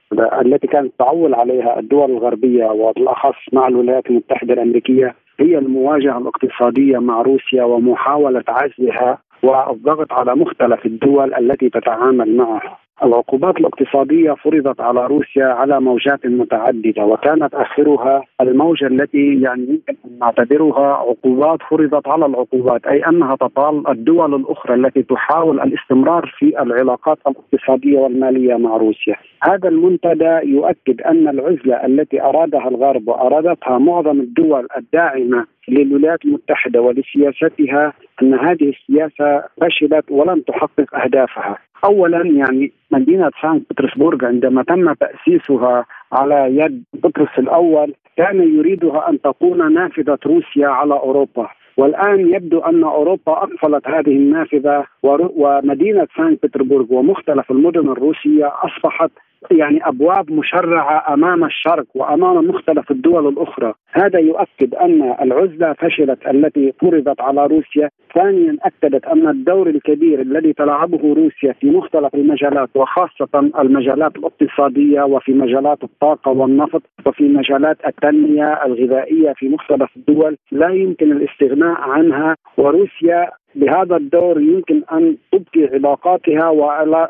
التي 0.40 0.66
كانت 0.66 0.92
تعول 0.98 1.34
عليها 1.34 1.78
الدول 1.78 2.10
الغربية 2.10 2.64
وبالاخص 2.64 3.36
مع 3.52 3.68
الولايات 3.68 4.06
المتحدة 4.06 4.54
الأمريكية 4.54 5.14
هي 5.40 5.58
المواجهة 5.58 6.18
الاقتصادية 6.18 6.98
مع 6.98 7.22
روسيا 7.22 7.64
ومحاولة 7.64 8.44
عزلها 8.48 9.18
والضغط 9.42 10.12
على 10.12 10.34
مختلف 10.34 10.86
الدول 10.86 11.34
التي 11.34 11.68
تتعامل 11.70 12.36
معها. 12.36 12.78
العقوبات 13.02 13.56
الاقتصادية 13.56 14.32
فرضت 14.32 14.80
على 14.80 15.06
روسيا 15.06 15.44
على 15.46 15.80
موجات 15.80 16.26
متعددة 16.26 17.04
وكانت 17.04 17.54
آخرها 17.54 18.22
الموجة 18.40 18.86
التي 18.86 19.40
يعني 19.40 19.62
يمكن 19.62 19.96
أن 20.04 20.18
نعتبرها 20.20 20.86
عقوبات 20.94 21.58
فرضت 21.70 22.08
على 22.08 22.26
العقوبات 22.26 22.86
أي 22.86 23.06
أنها 23.06 23.36
تطال 23.36 23.88
الدول 23.88 24.34
الأخرى 24.34 24.74
التي 24.74 25.02
تحاول 25.02 25.60
الاستمرار 25.60 26.34
في 26.38 26.62
العلاقات 26.62 27.18
الاقتصادية 27.26 27.98
والمالية 27.98 28.56
مع 28.56 28.76
روسيا. 28.76 29.16
هذا 29.42 29.68
المنتدى 29.68 30.40
يؤكد 30.44 31.00
أن 31.00 31.28
العزلة 31.28 31.86
التي 31.86 32.22
أرادها 32.22 32.68
الغرب 32.68 33.08
وأرادتها 33.08 33.78
معظم 33.78 34.20
الدول 34.20 34.66
الداعمة 34.76 35.46
للولايات 35.68 36.24
المتحدة 36.24 36.80
ولسياستها 36.80 37.92
أن 38.22 38.34
هذه 38.34 38.72
السياسة 38.74 39.42
فشلت 39.60 40.04
ولم 40.10 40.40
تحقق 40.40 40.94
أهدافها. 40.94 41.58
اولا 41.84 42.26
يعني 42.26 42.72
مدينة 42.90 43.30
سان 43.42 43.62
بطرسبورغ 43.70 44.24
عندما 44.24 44.62
تم 44.62 44.92
تأسيسها 44.92 45.86
على 46.12 46.56
يد 46.56 46.84
بطرس 46.94 47.38
الأول 47.38 47.94
كان 48.16 48.56
يريدها 48.58 49.10
أن 49.10 49.20
تكون 49.20 49.74
نافذة 49.74 50.18
روسيا 50.26 50.68
على 50.68 50.94
أوروبا 50.94 51.48
والآن 51.76 52.20
يبدو 52.34 52.58
أن 52.58 52.84
أوروبا 52.84 53.32
أقفلت 53.32 53.88
هذه 53.88 54.16
النافذة 54.16 54.84
ومدينة 55.02 56.06
سان 56.16 56.38
بطرسبورغ 56.42 56.86
ومختلف 56.90 57.50
المدن 57.50 57.88
الروسية 57.88 58.52
أصبحت 58.62 59.10
يعني 59.50 59.88
أبواب 59.88 60.32
مشرعة 60.32 61.14
أمام 61.14 61.44
الشرق 61.44 61.84
وأمام 61.94 62.48
مختلف 62.48 62.90
الدول 62.90 63.28
الأخرى، 63.28 63.74
هذا 63.92 64.18
يؤكد 64.18 64.74
أن 64.74 65.14
العزلة 65.22 65.72
فشلت 65.72 66.26
التي 66.26 66.72
فرضت 66.80 67.20
على 67.20 67.46
روسيا، 67.46 67.90
ثانيا 68.14 68.56
أكدت 68.62 69.04
أن 69.04 69.28
الدور 69.28 69.68
الكبير 69.68 70.20
الذي 70.20 70.52
تلعبه 70.52 71.14
روسيا 71.14 71.52
في 71.52 71.70
مختلف 71.70 72.14
المجالات 72.14 72.68
وخاصة 72.74 73.50
المجالات 73.60 74.16
الاقتصادية 74.16 75.02
وفي 75.02 75.32
مجالات 75.32 75.84
الطاقة 75.84 76.30
والنفط 76.30 76.82
وفي 77.06 77.24
مجالات 77.24 77.76
التنمية 77.86 78.64
الغذائية 78.66 79.32
في 79.36 79.48
مختلف 79.48 79.96
الدول 79.96 80.36
لا 80.52 80.68
يمكن 80.68 81.12
الاستغناء 81.12 81.63
عنها 81.66 82.36
وروسيا 82.58 83.30
بهذا 83.54 83.96
الدور 83.96 84.40
يمكن 84.40 84.82
أن 84.92 85.16
تبقي 85.32 85.64
علاقاتها 85.74 86.48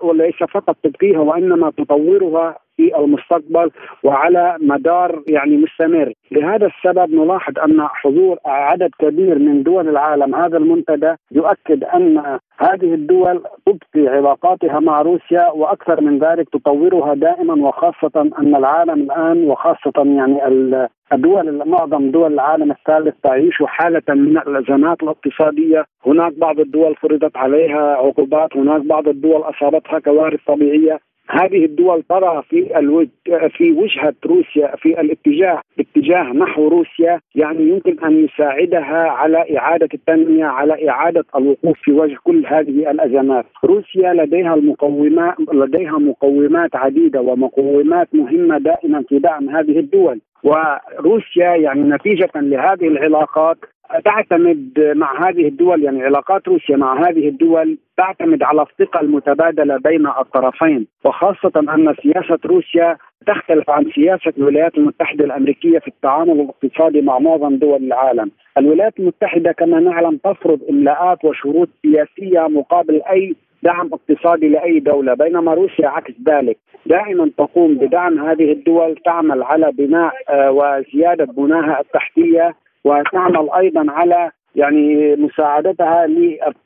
وليس 0.03 0.35
فقط 0.55 0.77
تبقيها 0.83 1.19
وإنما 1.19 1.71
تطورها 1.71 2.59
في 2.77 2.99
المستقبل 2.99 3.71
وعلى 4.03 4.57
مدار 4.61 5.23
يعني 5.29 5.57
مستمر. 5.57 6.13
لهذا 6.31 6.67
السبب 6.67 7.15
نلاحظ 7.15 7.59
أن 7.59 7.81
حضور 7.83 8.37
عدد 8.47 8.91
كبير 8.99 9.39
من 9.39 9.63
دول 9.63 9.89
العالم 9.89 10.35
هذا 10.35 10.57
المنتدى 10.57 11.15
يؤكد 11.33 11.85
أن 11.85 12.39
هذه 12.59 12.95
الدول 12.95 13.43
تبقي 13.67 14.09
علاقاتها 14.17 14.81
مع 14.81 15.03
روسيا 15.03 15.49
وأكثر 15.51 16.01
من 16.01 16.19
ذلك 16.19 16.49
تطورها 16.49 17.15
دائما 17.15 17.69
وخاصة 17.69 18.31
أن 18.39 18.57
العالم 18.57 19.03
الآن 19.03 19.45
وخاصة 19.51 19.93
يعني 19.97 20.89
الدول 21.13 21.69
معظم 21.69 22.11
دول 22.11 22.33
العالم 22.33 22.71
الثالث 22.71 23.15
تعيش 23.23 23.63
حالة 23.67 24.03
من 24.09 24.39
الأزمات 24.39 25.03
الاقتصادية. 25.03 25.85
هناك 26.07 26.33
بعض 26.39 26.61
الدول 26.61 26.95
فرضت 26.95 27.37
عليها 27.37 27.95
عقوبات 27.95 28.57
هناك 28.57 28.83
بعض 28.83 29.09
الدول 29.09 29.41
أصابتها 29.43 29.99
كوارث 29.99 30.41
طبيعية. 30.47 30.99
هذه 31.31 31.65
الدول 31.65 32.03
ترى 32.03 32.43
في 32.51 32.79
الوج... 32.79 33.09
في 33.57 33.73
وجهة 33.73 34.15
روسيا 34.27 34.77
في 34.77 35.01
الاتجاه 35.01 35.61
اتجاه 35.81 36.23
نحو 36.23 36.69
روسيا 36.69 37.21
يعني 37.35 37.69
يمكن 37.69 38.05
أن 38.05 38.25
يساعدها 38.25 39.09
على 39.11 39.59
إعادة 39.59 39.89
التنمية 39.95 40.45
على 40.45 40.89
إعادة 40.91 41.25
الوقوف 41.37 41.79
في 41.83 41.93
وجه 41.93 42.17
كل 42.25 42.47
هذه 42.47 42.91
الأزمات، 42.91 43.47
روسيا 43.65 44.13
لديها 44.13 44.55
المقومات 44.55 45.35
لديها 45.53 45.99
مقومات 45.99 46.77
عديدة 46.77 47.21
ومقومات 47.21 48.15
مهمة 48.15 48.59
دائما 48.59 49.05
في 49.09 49.19
دعم 49.19 49.51
هذه 49.51 49.79
الدول، 49.79 50.21
وروسيا 50.43 51.57
يعني 51.57 51.83
نتيجة 51.83 52.31
لهذه 52.35 52.89
العلاقات 52.89 53.57
تعتمد 54.05 54.93
مع 54.97 55.29
هذه 55.29 55.49
الدول 55.49 55.83
يعني 55.83 56.03
علاقات 56.03 56.49
روسيا 56.49 56.77
مع 56.77 57.09
هذه 57.09 57.29
الدول 57.29 57.79
تعتمد 57.97 58.43
على 58.43 58.63
الثقة 58.63 59.01
المتبادلة 59.01 59.77
بين 59.77 60.07
الطرفين 60.07 60.87
وخاصة 61.05 61.53
أن 61.57 61.95
سياسة 62.03 62.39
روسيا 62.47 62.97
تختلف 63.27 63.71
عن 63.71 63.91
سياسة 63.95 64.33
الولايات 64.39 64.79
المتحدة 64.79 65.25
الأمريكية 65.25 65.79
في 65.79 65.89
التعامل 65.89 66.41
الاقتصادي 66.41 67.01
مع 67.01 67.19
معظم 67.19 67.57
دول 67.57 67.85
العالم. 67.85 68.31
الولايات 68.59 68.99
المتحدة 68.99 69.53
كما 69.53 69.81
نعلم 69.81 70.17
تفرض 70.17 70.61
إملاءات 70.71 71.25
وشروط 71.25 71.69
سياسية 71.83 72.41
مقابل 72.41 73.03
أي 73.11 73.35
دعم 73.63 73.91
اقتصادي 73.93 74.49
لأي 74.49 74.81
دولة 74.81 75.15
بينما 75.15 75.55
روسيا 75.55 75.89
عكس 75.89 76.13
ذلك 76.29 76.57
دائما 76.87 77.31
تقوم 77.39 77.75
بدعم 77.75 78.19
هذه 78.19 78.53
الدول 78.53 78.97
تعمل 79.05 79.43
على 79.43 79.73
بناء 79.73 80.13
آه، 80.29 80.51
وزيادة 80.51 81.25
بناها 81.25 81.81
التحتية 81.81 82.55
وتعمل 82.85 83.51
أيضا 83.51 83.85
على 83.89 84.31
يعني 84.57 85.17
مساعدتها 85.17 86.07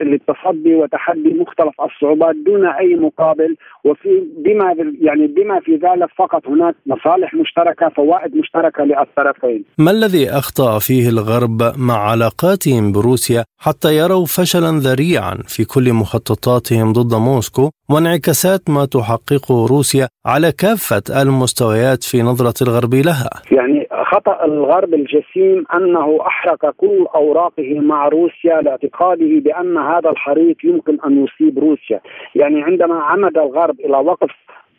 للتصدي 0.00 0.74
وتحدي 0.74 1.34
مختلف 1.40 1.80
الصعوبات 1.80 2.36
دون 2.46 2.66
أي 2.66 2.94
مقابل 2.94 3.56
وفي 3.84 4.22
بما 4.44 4.74
يعني 5.00 5.26
بما 5.26 5.60
في 5.60 5.72
ذلك 5.72 6.08
فقط 6.18 6.46
هناك 6.48 6.74
مصالح 6.86 7.34
مشتركة 7.34 7.88
فوائد 7.88 8.36
مشتركة 8.36 8.84
للطرفين. 8.84 9.64
ما 9.78 9.90
الذي 9.90 10.30
أخطأ 10.30 10.78
فيه 10.78 11.08
الغرب 11.08 11.62
مع 11.78 12.10
علاقاتهم 12.10 12.92
بروسيا 12.92 13.44
حتى 13.60 13.96
يروا 13.96 14.26
فشلا 14.26 14.70
ذريعا 14.70 15.34
في 15.34 15.64
كل 15.64 15.92
مخططاتهم 15.92 16.92
ضد 16.92 17.14
موسكو 17.14 17.70
وانعكاسات 17.90 18.70
ما 18.70 18.84
تحققه 18.84 19.66
روسيا 19.66 20.08
على 20.26 20.52
كافة 20.52 21.22
المستويات 21.22 22.02
في 22.02 22.22
نظرة 22.22 22.54
الغرب 22.62 22.94
لها؟ 22.94 23.30
يعني 23.52 23.77
خطأ 24.10 24.44
الغرب 24.44 24.94
الجسيم 24.94 25.64
أنه 25.74 26.18
أحرق 26.26 26.70
كل 26.70 27.06
أوراقه 27.14 27.80
مع 27.80 28.08
روسيا 28.08 28.60
لاعتقاده 28.60 29.40
بأن 29.40 29.78
هذا 29.78 30.10
الحريق 30.10 30.56
يمكن 30.64 30.98
أن 31.04 31.24
يصيب 31.24 31.58
روسيا، 31.58 32.00
يعني 32.34 32.62
عندما 32.62 32.94
عمد 32.94 33.38
الغرب 33.38 33.80
إلى 33.80 33.96
وقف 33.96 34.30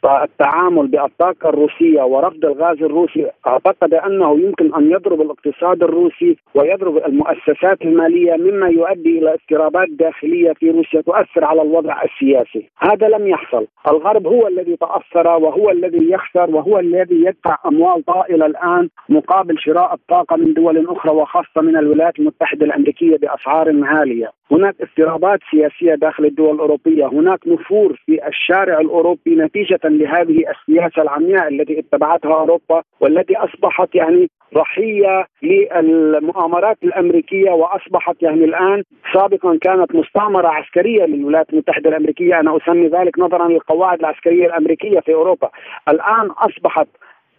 التعامل 0.06 0.88
بالطاقة 0.88 1.50
الروسية 1.50 2.02
ورفض 2.02 2.46
الغاز 2.46 2.84
الروسي 2.84 3.28
أعتقد 3.48 3.94
أنه 3.94 4.40
يمكن 4.40 4.76
أن 4.76 4.92
يضرب 4.92 5.22
الاقتصاد 5.22 5.84
الروسي 5.84 6.38
ويضرب 6.56 6.98
المؤسسات 6.98 7.82
المالية 7.82 8.36
مما 8.36 8.68
يؤدي 8.68 9.20
إلى 9.20 9.34
اضطرابات 9.34 9.88
داخلية 9.90 10.54
في 10.54 10.72
روسيا 10.72 11.02
تؤثر 11.02 11.46
على 11.46 11.62
الوضع 11.62 12.04
السياسي. 12.04 12.70
هذا 12.78 13.08
لم 13.08 13.28
يحصل. 13.28 13.68
الغرب 13.88 14.28
هو 14.28 14.48
الذي 14.48 14.76
تأثر 14.76 15.28
وهو 15.28 15.70
الذي 15.70 16.12
يخسر 16.12 16.56
وهو 16.56 16.80
الذي 16.80 17.26
يدفع 17.26 17.58
أموال 17.66 18.06
طائلة 18.06 18.46
الآن 18.46 18.90
مقابل 19.10 19.60
شراء 19.60 19.94
الطاقة 19.94 20.36
من 20.36 20.54
دول 20.54 20.88
أخرى 20.88 21.12
وخاصة 21.12 21.62
من 21.62 21.78
الولايات 21.78 22.20
المتحدة 22.20 22.66
الأمريكية 22.66 23.18
بأسعار 23.18 23.76
عالية 23.84 24.32
هناك 24.52 24.76
اضطرابات 24.82 25.40
سياسية 25.52 25.96
داخل 25.96 26.26
الدول 26.26 26.56
الأوروبية، 26.56 27.06
هناك 27.06 27.40
نفور 27.48 27.94
في 28.06 28.28
الشارع 28.28 28.80
الأوروبي 28.80 29.36
نتيجة 29.36 29.80
لهذه 29.98 30.44
السياسة 30.50 31.02
العمياء 31.02 31.48
التي 31.48 31.80
اتبعتها 31.80 32.34
أوروبا 32.34 32.84
والتي 33.00 33.38
أصبحت 33.38 33.96
يعني 33.96 34.30
ضحية 34.56 35.26
للمؤامرات 35.44 36.78
الأمريكية 36.84 37.52
وأصبحت 37.52 38.16
يعني 38.22 38.46
الآن 38.46 38.84
سابقا 39.14 39.58
كانت 39.62 39.96
مستعمرة 39.96 40.48
عسكريه 40.48 41.06
للولايات 41.06 41.50
المتحدة 41.54 41.90
الأمريكية. 41.90 42.40
أنا 42.40 42.58
أسمي 42.58 42.88
ذلك 42.88 43.20
نظرا 43.20 43.48
للقواعد 43.48 44.00
العسكرية 44.00 44.46
الأمريكية 44.46 45.00
في 45.00 45.14
أوروبا. 45.14 45.50
الآن 45.90 46.28
أصبحت 46.28 46.88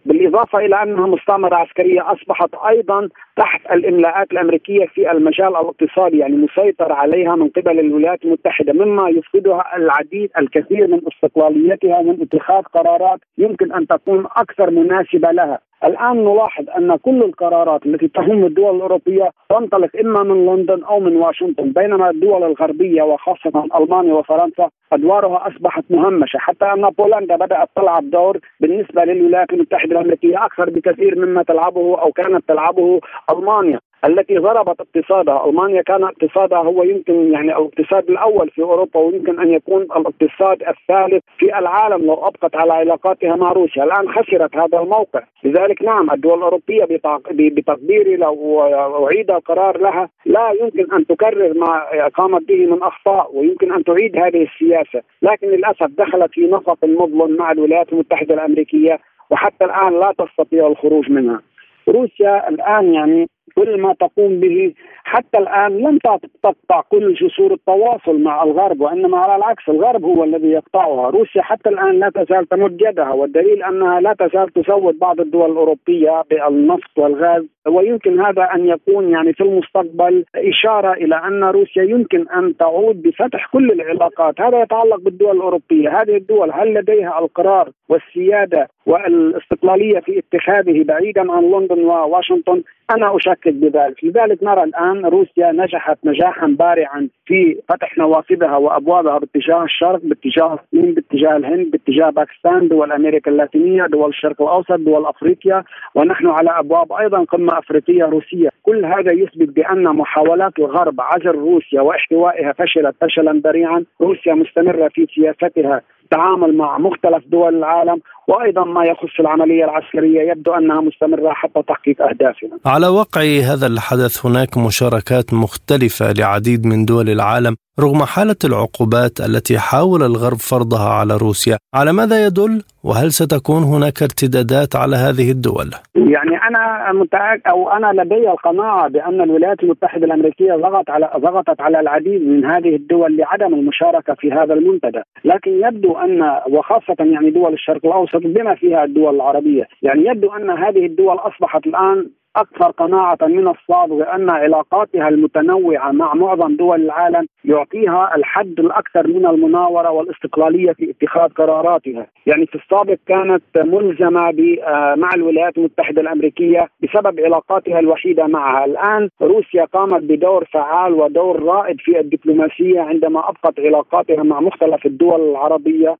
بالإضافة 0.05 0.59
إلى 0.59 0.83
أنها 0.83 1.07
مستعمرة 1.07 1.55
عسكرية 1.55 2.11
أصبحت 2.11 2.49
أيضا 2.67 3.09
تحت 3.37 3.71
الإملاءات 3.71 4.31
الأمريكية 4.31 4.85
في 4.85 5.11
المجال 5.11 5.47
الاقتصادي 5.47 6.17
يعني 6.17 6.35
مسيطر 6.35 6.91
عليها 6.91 7.35
من 7.35 7.49
قبل 7.49 7.79
الولايات 7.79 8.25
المتحدة 8.25 8.73
مما 8.73 9.09
يفقدها 9.09 9.77
العديد 9.77 10.29
الكثير 10.37 10.87
من 10.87 11.01
استقلاليتها 11.07 12.01
من 12.01 12.21
اتخاذ 12.21 12.63
قرارات 12.63 13.19
يمكن 13.37 13.71
أن 13.71 13.87
تكون 13.87 14.25
أكثر 14.35 14.69
مناسبة 14.69 15.31
لها. 15.31 15.59
الآن 15.83 16.25
نلاحظ 16.25 16.65
أن 16.77 16.95
كل 16.95 17.23
القرارات 17.23 17.85
التي 17.85 18.07
تهم 18.07 18.45
الدول 18.45 18.75
الأوروبية 18.75 19.29
تنطلق 19.49 19.89
إما 19.99 20.23
من 20.23 20.45
لندن 20.45 20.83
أو 20.83 20.99
من 20.99 21.15
واشنطن. 21.15 21.71
بينما 21.71 22.09
الدول 22.09 22.43
الغربية 22.43 23.03
وخاصة 23.03 23.65
ألمانيا 23.79 24.13
وفرنسا 24.13 24.69
أدوارها 24.93 25.47
أصبحت 25.47 25.83
مهمشة 25.89 26.37
حتى 26.37 26.65
أن 26.65 26.89
بولندا 26.89 27.35
بدأت 27.35 27.69
تلعب 27.75 28.09
دور 28.09 28.39
بالنسبة 28.59 29.03
للولايات 29.03 29.53
المتحدة 29.53 29.91
الأمريكية 29.91 30.45
أكثر 30.45 30.69
بكثير 30.69 31.25
مما 31.25 31.43
تلعبه 31.43 32.01
أو 32.01 32.11
كانت 32.11 32.47
تلعبه 32.47 32.99
ألمانيا. 33.31 33.79
التي 34.05 34.37
ضربت 34.37 34.81
اقتصادها، 34.81 35.49
ألمانيا 35.49 35.81
كان 35.81 36.03
اقتصادها 36.03 36.59
هو 36.59 36.83
يمكن 36.83 37.31
يعني 37.33 37.57
الاقتصاد 37.57 38.09
الأول 38.09 38.49
في 38.49 38.61
أوروبا 38.61 38.99
ويمكن 38.99 39.39
أن 39.39 39.49
يكون 39.51 39.81
الاقتصاد 39.81 40.63
الثالث 40.63 41.23
في 41.37 41.59
العالم 41.59 42.05
لو 42.05 42.13
أبقت 42.13 42.55
على 42.55 42.73
علاقاتها 42.73 43.35
مع 43.35 43.51
روسيا، 43.51 43.83
الآن 43.83 44.09
خسرت 44.09 44.55
هذا 44.55 44.79
الموقع، 44.79 45.23
لذلك 45.43 45.81
نعم 45.81 46.11
الدول 46.11 46.37
الأوروبية 46.37 46.85
بتقديري 47.31 48.15
لو 48.15 48.61
أعيد 49.07 49.31
القرار 49.31 49.77
لها 49.77 50.09
لا 50.25 50.51
يمكن 50.61 50.93
أن 50.93 51.05
تكرر 51.07 51.53
ما 51.53 52.07
قامت 52.07 52.47
به 52.47 52.65
من 52.65 52.83
أخطاء 52.83 53.35
ويمكن 53.35 53.73
أن 53.73 53.83
تعيد 53.83 54.17
هذه 54.17 54.43
السياسة، 54.43 55.01
لكن 55.21 55.47
للأسف 55.47 55.87
دخلت 55.97 56.31
في 56.31 56.47
نفق 56.47 56.77
مظلم 56.83 57.35
مع 57.35 57.51
الولايات 57.51 57.93
المتحدة 57.93 58.33
الأمريكية 58.33 58.99
وحتى 59.29 59.65
الآن 59.65 59.99
لا 59.99 60.13
تستطيع 60.17 60.67
الخروج 60.67 61.09
منها. 61.09 61.41
روسيا 61.87 62.49
الآن 62.49 62.93
يعني 62.93 63.29
كل 63.55 63.81
ما 63.81 63.93
تقوم 63.93 64.39
به 64.39 64.73
حتى 65.03 65.37
الآن 65.37 65.77
لم 65.77 65.97
تقطع 66.43 66.81
كل 66.89 67.13
جسور 67.13 67.53
التواصل 67.53 68.19
مع 68.23 68.43
الغرب 68.43 68.81
وإنما 68.81 69.17
على 69.17 69.35
العكس 69.35 69.69
الغرب 69.69 70.05
هو 70.05 70.23
الذي 70.23 70.47
يقطعها، 70.47 71.09
روسيا 71.09 71.41
حتى 71.41 71.69
الآن 71.69 71.99
لا 71.99 72.09
تزال 72.09 72.49
تمد 72.49 72.81
يدها 72.81 73.13
والدليل 73.13 73.63
أنها 73.63 73.99
لا 74.01 74.13
تزال 74.19 74.49
تزود 74.49 74.99
بعض 74.99 75.19
الدول 75.19 75.51
الأوروبية 75.51 76.23
بالنفط 76.29 76.97
والغاز. 76.97 77.43
ويمكن 77.67 78.19
هذا 78.19 78.43
أن 78.55 78.67
يكون 78.67 79.11
يعني 79.11 79.33
في 79.33 79.43
المستقبل 79.43 80.25
إشارة 80.35 80.93
إلى 80.93 81.15
أن 81.15 81.43
روسيا 81.43 81.83
يمكن 81.83 82.29
أن 82.29 82.57
تعود 82.57 83.01
بفتح 83.01 83.49
كل 83.53 83.71
العلاقات، 83.71 84.41
هذا 84.41 84.61
يتعلق 84.61 84.99
بالدول 84.99 85.35
الأوروبية، 85.35 86.01
هذه 86.01 86.15
الدول 86.15 86.51
هل 86.51 86.73
لديها 86.73 87.19
القرار 87.19 87.69
والسيادة 87.89 88.67
والاستقلالية 88.85 89.99
في 89.99 90.19
اتخاذه 90.19 90.83
بعيدا 90.83 91.31
عن 91.31 91.43
لندن 91.43 91.83
وواشنطن؟ 91.83 92.63
أنا 92.97 93.15
أشكك 93.15 93.53
بذلك، 93.53 94.03
لذلك 94.03 94.43
نرى 94.43 94.63
الآن 94.63 95.05
روسيا 95.05 95.51
نجحت 95.51 95.97
نجاحا 96.03 96.47
بارعا 96.47 97.09
في 97.25 97.61
فتح 97.69 97.97
نوافذها 97.97 98.57
وأبوابها 98.57 99.19
باتجاه 99.19 99.63
الشرق، 99.63 99.99
باتجاه 100.03 100.53
الصين، 100.53 100.93
باتجاه 100.93 101.37
الهند، 101.37 101.71
باتجاه 101.71 102.09
باكستان، 102.09 102.67
دول 102.67 102.91
أمريكا 102.91 103.31
اللاتينية، 103.31 103.85
دول 103.85 104.09
الشرق 104.09 104.41
الأوسط، 104.41 104.79
دول 104.79 105.05
أفريقيا، 105.05 105.63
ونحن 105.95 106.27
على 106.27 106.49
أبواب 106.59 106.93
أيضا 106.93 107.23
قمة 107.23 107.57
أفريقية 107.57 108.03
روسية، 108.03 108.49
كل 108.63 108.85
هذا 108.85 109.13
يثبت 109.13 109.49
بأن 109.55 109.83
محاولات 109.83 110.59
الغرب 110.59 111.01
عزل 111.01 111.35
روسيا 111.35 111.81
واحتوائها 111.81 112.53
فشلت 112.53 112.95
فشلا 113.01 113.41
ذريعا، 113.45 113.85
روسيا 114.01 114.33
مستمرة 114.33 114.87
في 114.87 115.07
سياستها 115.15 115.81
التعامل 116.11 116.57
مع 116.57 116.77
مختلف 116.77 117.23
دول 117.27 117.55
العالم 117.55 118.01
وأيضا 118.31 118.63
ما 118.63 118.85
يخص 118.85 119.19
العملية 119.19 119.63
العسكرية 119.65 120.31
يبدو 120.31 120.51
أنها 120.53 120.81
مستمرة 120.81 121.33
حتى 121.33 121.61
تحقيق 121.67 122.01
أهدافنا. 122.01 122.59
على 122.65 122.87
وقع 122.87 123.21
هذا 123.21 123.67
الحدث 123.67 124.25
هناك 124.25 124.57
مشاركات 124.57 125.33
مختلفة 125.33 126.11
لعديد 126.11 126.65
من 126.65 126.85
دول 126.85 127.09
العالم 127.09 127.55
رغم 127.83 128.03
حالة 128.03 128.35
العقوبات 128.45 129.19
التي 129.27 129.59
حاول 129.59 130.03
الغرب 130.03 130.37
فرضها 130.37 130.89
على 130.89 131.17
روسيا 131.17 131.57
على 131.73 131.93
ماذا 131.93 132.25
يدل؟ 132.25 132.63
وهل 132.83 133.11
ستكون 133.11 133.63
هناك 133.63 134.01
ارتدادات 134.01 134.75
على 134.75 134.95
هذه 134.95 135.31
الدول؟ 135.31 135.69
يعني 135.95 136.35
أنا 136.47 136.91
متأكد 136.93 137.41
أو 137.47 137.69
أنا 137.69 138.01
لدي 138.01 138.29
القناعة 138.29 138.87
بأن 138.87 139.21
الولايات 139.21 139.63
المتحدة 139.63 140.05
الأمريكية 140.05 140.53
ضغط 140.53 140.89
على 140.89 141.09
ضغطت 141.17 141.61
على 141.61 141.79
العديد 141.79 142.21
من 142.27 142.45
هذه 142.45 142.75
الدول 142.75 143.17
لعدم 143.17 143.53
المشاركة 143.53 144.13
في 144.13 144.31
هذا 144.31 144.53
المنتدى، 144.53 145.01
لكن 145.25 145.51
يبدو 145.51 145.93
أن 145.97 146.21
وخاصة 146.49 146.95
يعني 146.99 147.29
دول 147.29 147.53
الشرق 147.53 147.85
الأوسط 147.85 148.21
بما 148.23 148.55
فيها 148.55 148.83
الدول 148.83 149.15
العربية، 149.15 149.63
يعني 149.81 150.05
يبدو 150.05 150.31
أن 150.31 150.49
هذه 150.49 150.85
الدول 150.85 151.15
أصبحت 151.15 151.67
الآن 151.67 152.09
أكثر 152.35 152.71
قناعة 152.71 153.17
من 153.21 153.47
السابق 153.47 153.93
بأن 153.93 154.29
علاقاتها 154.29 155.07
المتنوعة 155.07 155.91
مع 155.91 156.13
معظم 156.13 156.55
دول 156.55 156.81
العالم 156.81 157.27
يعطيها 157.45 158.15
الحد 158.15 158.59
الأكثر 158.59 159.07
من 159.07 159.25
المناورة 159.25 159.89
والاستقلالية 159.91 160.73
في 160.73 160.89
اتخاذ 160.89 161.29
قراراتها، 161.29 162.07
يعني 162.25 162.45
في 162.45 162.55
السابق 162.55 162.97
كانت 163.07 163.43
ملزمة 163.55 164.21
آه، 164.21 164.95
مع 164.95 165.09
الولايات 165.15 165.57
المتحدة 165.57 166.01
الأمريكية 166.01 166.67
بسبب 166.83 167.19
علاقاتها 167.19 167.79
الوحيدة 167.79 168.27
معها، 168.27 168.65
الآن 168.65 169.09
روسيا 169.21 169.65
قامت 169.65 170.03
بدور 170.03 170.45
فعال 170.45 170.93
ودور 170.93 171.43
رائد 171.43 171.79
في 171.79 171.99
الدبلوماسية 171.99 172.81
عندما 172.81 173.19
أبقت 173.29 173.59
علاقاتها 173.59 174.23
مع 174.23 174.39
مختلف 174.39 174.85
الدول 174.85 175.21
العربية 175.29 175.95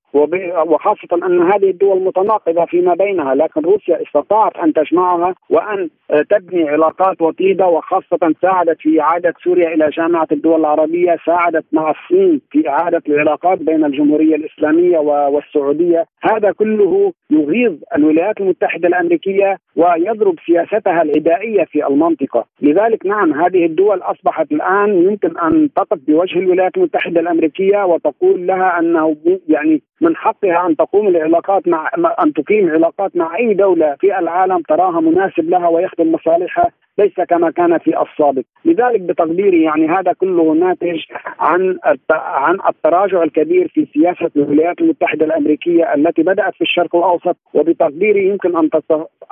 وخاصة 0.65 1.25
أن 1.25 1.41
هذه 1.51 1.69
الدول 1.69 2.03
متناقضة 2.03 2.65
فيما 2.65 2.93
بينها، 2.93 3.35
لكن 3.35 3.61
روسيا 3.61 4.01
استطاعت 4.01 4.57
أن 4.57 4.73
تجمعها 4.73 5.35
وأن 5.49 5.89
تبني 6.29 6.69
علاقات 6.69 7.21
وطيدة 7.21 7.67
وخاصة 7.67 8.33
ساعدت 8.41 8.77
في 8.79 9.01
إعادة 9.01 9.33
سوريا 9.43 9.73
إلى 9.73 9.89
جامعة 9.89 10.27
الدول 10.31 10.59
العربية، 10.59 11.17
ساعدت 11.25 11.65
مع 11.71 11.91
الصين 11.91 12.41
في 12.51 12.69
إعادة 12.69 13.01
العلاقات 13.09 13.59
بين 13.59 13.85
الجمهورية 13.85 14.35
الإسلامية 14.35 14.97
والسعودية، 14.99 16.05
هذا 16.21 16.51
كله 16.51 17.13
يغيظ 17.31 17.75
الولايات 17.95 18.41
المتحدة 18.41 18.87
الأمريكية 18.87 19.57
ويضرب 19.75 20.35
سياستها 20.45 21.01
العدائيه 21.01 21.63
في 21.63 21.87
المنطقة، 21.87 22.45
لذلك 22.61 23.05
نعم 23.05 23.33
هذه 23.33 23.65
الدول 23.65 24.01
أصبحت 24.01 24.51
الآن 24.51 25.03
يمكن 25.03 25.37
أن 25.37 25.69
تقف 25.75 25.99
بوجه 26.07 26.39
الولايات 26.39 26.77
المتحدة 26.77 27.21
الأمريكية 27.21 27.85
وتقول 27.85 28.47
لها 28.47 28.79
أنه 28.79 29.15
يعني 29.47 29.81
من 30.01 30.15
حقها 30.15 30.67
أن 30.67 30.75
تقوم 30.75 31.07
العلاقات 31.07 31.67
مع 31.67 31.91
أن 32.23 32.33
تقيم 32.33 32.69
علاقات 32.69 33.17
مع 33.17 33.37
أي 33.37 33.53
دولة 33.53 33.95
في 33.99 34.19
العالم 34.19 34.61
تراها 34.61 34.99
مناسب 34.99 35.49
لها 35.49 35.67
ويخدم 35.67 36.10
مصالحها 36.11 36.71
ليس 36.97 37.13
كما 37.29 37.51
كان 37.51 37.77
في 37.77 38.01
السابق، 38.01 38.43
لذلك 38.65 39.01
بتقديري 39.01 39.63
يعني 39.63 39.87
هذا 39.87 40.13
كله 40.13 40.53
ناتج 40.53 40.99
عن 41.39 41.77
عن 42.11 42.57
التراجع 42.69 43.23
الكبير 43.23 43.67
في 43.67 43.87
سياسة 43.93 44.31
الولايات 44.35 44.81
المتحدة 44.81 45.25
الأمريكية 45.25 45.93
التي 45.93 46.23
بدأت 46.23 46.53
في 46.55 46.61
الشرق 46.61 46.95
الأوسط 46.95 47.37
وبتقديري 47.53 48.27
يمكن 48.27 48.57
أن 48.57 48.69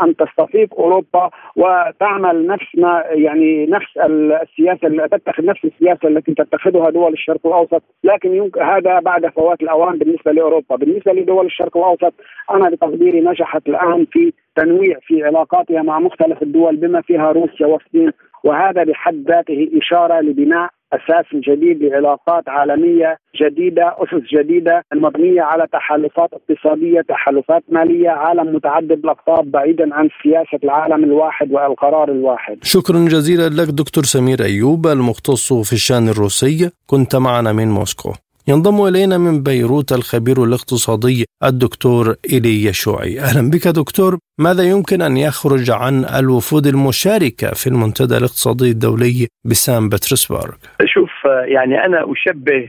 أن 0.01 0.15
تستفيق 0.15 0.73
أوروبا 0.79 1.29
وتعمل 1.55 2.47
نفس 2.47 2.65
ما 2.77 3.03
يعني 3.09 3.65
نفس 3.65 3.97
السياسة 3.97 5.07
تتخذ 5.07 5.45
نفس 5.45 5.65
السياسة 5.65 6.07
التي 6.07 6.33
تتخذها 6.33 6.89
دول 6.89 7.13
الشرق 7.13 7.47
الأوسط، 7.47 7.83
لكن 8.03 8.35
يمكن 8.35 8.61
هذا 8.61 8.99
بعد 8.99 9.27
فوات 9.27 9.61
الأوان 9.61 9.97
بالنسبة 9.97 10.31
لأوروبا، 10.31 10.75
بالنسبة 10.75 11.13
لدول 11.13 11.45
الشرق 11.45 11.77
الأوسط 11.77 12.13
أنا 12.51 12.69
بتقديري 12.69 13.21
نجحت 13.21 13.67
الآن 13.67 14.05
في 14.11 14.33
تنويع 14.55 14.97
في 15.01 15.23
علاقاتها 15.23 15.81
مع 15.81 15.99
مختلف 15.99 16.43
الدول 16.43 16.75
بما 16.75 17.01
فيها 17.01 17.31
روسيا 17.31 17.48
والصين 17.61 18.11
وهذا 18.43 18.83
بحد 18.83 19.15
ذاته 19.27 19.69
إشارة 19.81 20.21
لبناء 20.21 20.69
أساس 20.93 21.25
جديد 21.33 21.83
لعلاقات 21.83 22.49
عالمية 22.49 23.17
جديدة، 23.41 23.95
أسس 23.97 24.23
جديدة 24.33 24.83
مبنية 24.93 25.41
على 25.41 25.67
تحالفات 25.73 26.29
اقتصادية، 26.33 27.01
تحالفات 27.01 27.63
مالية، 27.69 28.09
عالم 28.09 28.55
متعدد 28.55 28.91
الأقطاب 28.91 29.51
بعيدا 29.51 29.95
عن 29.95 30.09
سياسة 30.23 30.59
العالم 30.63 31.03
الواحد 31.03 31.51
والقرار 31.51 32.11
الواحد. 32.11 32.57
شكرا 32.63 32.99
جزيلا 32.99 33.49
لك 33.49 33.67
دكتور 33.67 34.03
سمير 34.03 34.43
أيوب 34.43 34.87
المختص 34.87 35.53
في 35.53 35.73
الشأن 35.73 36.09
الروسي، 36.09 36.71
كنت 36.87 37.15
معنا 37.15 37.51
من 37.53 37.67
موسكو. 37.67 38.13
ينضم 38.49 38.87
إلينا 38.87 39.17
من 39.17 39.43
بيروت 39.43 39.91
الخبير 39.91 40.43
الاقتصادي 40.43 41.25
الدكتور 41.43 42.15
إيلي 42.33 42.65
يشوعي 42.69 43.19
أهلا 43.19 43.49
بك 43.49 43.67
دكتور. 43.67 44.17
ماذا 44.39 44.63
يمكن 44.63 45.01
أن 45.01 45.17
يخرج 45.17 45.71
عن 45.71 46.05
الوفود 46.19 46.65
المشاركة 46.67 47.47
في 47.59 47.67
المنتدى 47.67 48.17
الاقتصادي 48.17 48.71
الدولي 48.71 49.27
بسان 49.45 49.89
بطرسبرغ؟ 49.89 50.55
شوف 50.85 51.11
يعني 51.55 51.85
أنا 51.85 51.99
أشبه 52.13 52.61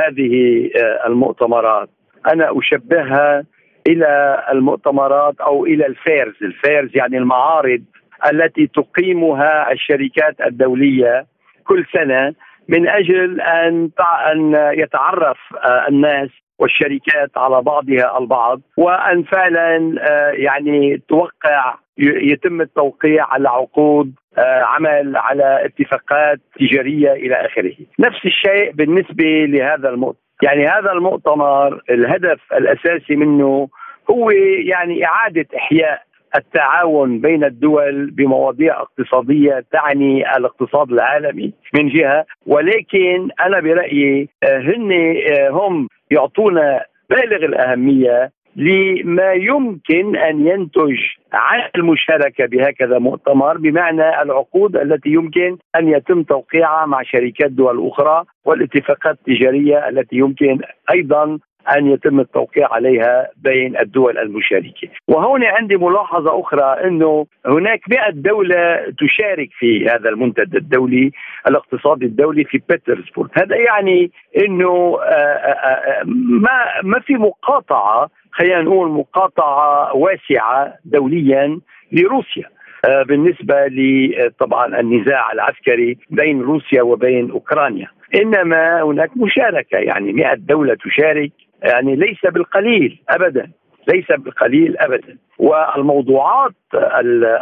هذه 0.00 0.32
المؤتمرات. 1.06 1.88
أنا 2.32 2.46
أشبهها 2.58 3.44
إلى 3.86 4.44
المؤتمرات 4.52 5.40
أو 5.40 5.66
إلى 5.66 5.86
ال 5.86 5.93
fairs. 5.93 6.34
ال 6.42 6.50
fairs 6.50 6.90
يعني 6.94 7.18
المعارض 7.18 7.82
التي 8.32 8.66
تقيمها 8.66 9.72
الشركات 9.72 10.36
الدولية 10.46 11.26
كل 11.64 11.84
سنة. 11.92 12.34
من 12.68 12.88
أجل 12.88 13.40
أن 13.40 13.90
أن 14.32 14.54
يتعرف 14.78 15.38
آه، 15.64 15.88
الناس 15.88 16.28
والشركات 16.58 17.30
على 17.36 17.62
بعضها 17.62 18.18
البعض 18.18 18.60
وأن 18.76 19.22
فعلا 19.22 19.94
آه، 20.00 20.30
يعني 20.30 21.02
توقع 21.08 21.74
يتم 21.98 22.60
التوقيع 22.60 23.26
على 23.32 23.48
عقود 23.48 24.14
آه، 24.38 24.62
عمل 24.62 25.16
على 25.16 25.64
اتفاقات 25.64 26.38
تجارية 26.60 27.12
إلى 27.12 27.34
آخره. 27.34 27.74
نفس 27.98 28.24
الشيء 28.24 28.72
بالنسبة 28.72 29.24
لهذا 29.24 29.88
المؤتمر، 29.88 30.20
يعني 30.42 30.68
هذا 30.68 30.92
المؤتمر 30.92 31.82
الهدف 31.90 32.40
الأساسي 32.52 33.16
منه 33.16 33.68
هو 34.10 34.30
يعني 34.66 35.06
إعادة 35.06 35.46
إحياء 35.56 36.02
التعاون 36.36 37.20
بين 37.20 37.44
الدول 37.44 38.10
بمواضيع 38.10 38.80
اقتصادية 38.80 39.64
تعني 39.72 40.36
الاقتصاد 40.36 40.92
العالمي 40.92 41.52
من 41.74 41.88
جهة 41.88 42.26
ولكن 42.46 43.28
أنا 43.40 43.60
برأيي 43.60 44.28
آه، 44.42 44.58
هن 44.58 44.92
آه، 44.92 45.50
هم 45.50 45.88
يعطونا 46.10 46.84
بالغ 47.10 47.44
الأهمية 47.44 48.30
لما 48.56 49.32
يمكن 49.32 50.16
أن 50.16 50.46
ينتج 50.46 50.98
عن 51.32 51.68
المشاركة 51.76 52.46
بهكذا 52.46 52.98
مؤتمر 52.98 53.58
بمعنى 53.58 54.22
العقود 54.22 54.76
التي 54.76 55.08
يمكن 55.08 55.56
أن 55.76 55.88
يتم 55.88 56.22
توقيعها 56.22 56.86
مع 56.86 57.02
شركات 57.02 57.50
دول 57.50 57.88
أخرى 57.88 58.24
والاتفاقات 58.44 59.18
التجارية 59.18 59.88
التي 59.88 60.16
يمكن 60.16 60.58
أيضا 60.90 61.38
أن 61.76 61.86
يتم 61.86 62.20
التوقيع 62.20 62.72
عليها 62.72 63.28
بين 63.36 63.76
الدول 63.78 64.18
المشاركة، 64.18 64.88
وهنا 65.08 65.48
عندي 65.48 65.76
ملاحظة 65.76 66.40
أخرى 66.40 66.88
إنه 66.88 67.26
هناك 67.46 67.80
100 67.90 68.10
دولة 68.10 68.92
تشارك 68.98 69.48
في 69.58 69.86
هذا 69.88 70.08
المنتدى 70.08 70.58
الدولي 70.58 71.10
الاقتصادي 71.48 72.06
الدولي 72.06 72.44
في 72.44 72.60
بيترسبورغ، 72.68 73.28
هذا 73.32 73.56
يعني 73.56 74.10
إنه 74.36 74.98
آه، 75.00 75.04
آه، 75.04 75.52
آه، 75.52 76.02
ما 76.42 76.80
ما 76.82 77.00
في 77.00 77.14
مقاطعة 77.14 78.10
خلينا 78.32 78.62
نقول 78.62 78.90
مقاطعة 78.90 79.96
واسعة 79.96 80.74
دوليا 80.84 81.60
لروسيا. 81.92 82.44
بالنسبة 83.08 83.54
لطبعا 83.66 84.80
النزاع 84.80 85.32
العسكري 85.32 85.98
بين 86.10 86.42
روسيا 86.42 86.82
وبين 86.82 87.30
أوكرانيا. 87.30 87.88
إنما 88.14 88.82
هناك 88.82 89.10
مشاركة 89.16 89.78
يعني 89.78 90.12
100 90.12 90.34
دولة 90.34 90.74
تشارك 90.74 91.32
يعني 91.62 91.96
ليس 91.96 92.20
بالقليل 92.24 93.02
ابدا 93.08 93.50
ليس 93.88 94.06
بالقليل 94.18 94.78
ابدا. 94.78 95.16
والموضوعات 95.38 96.52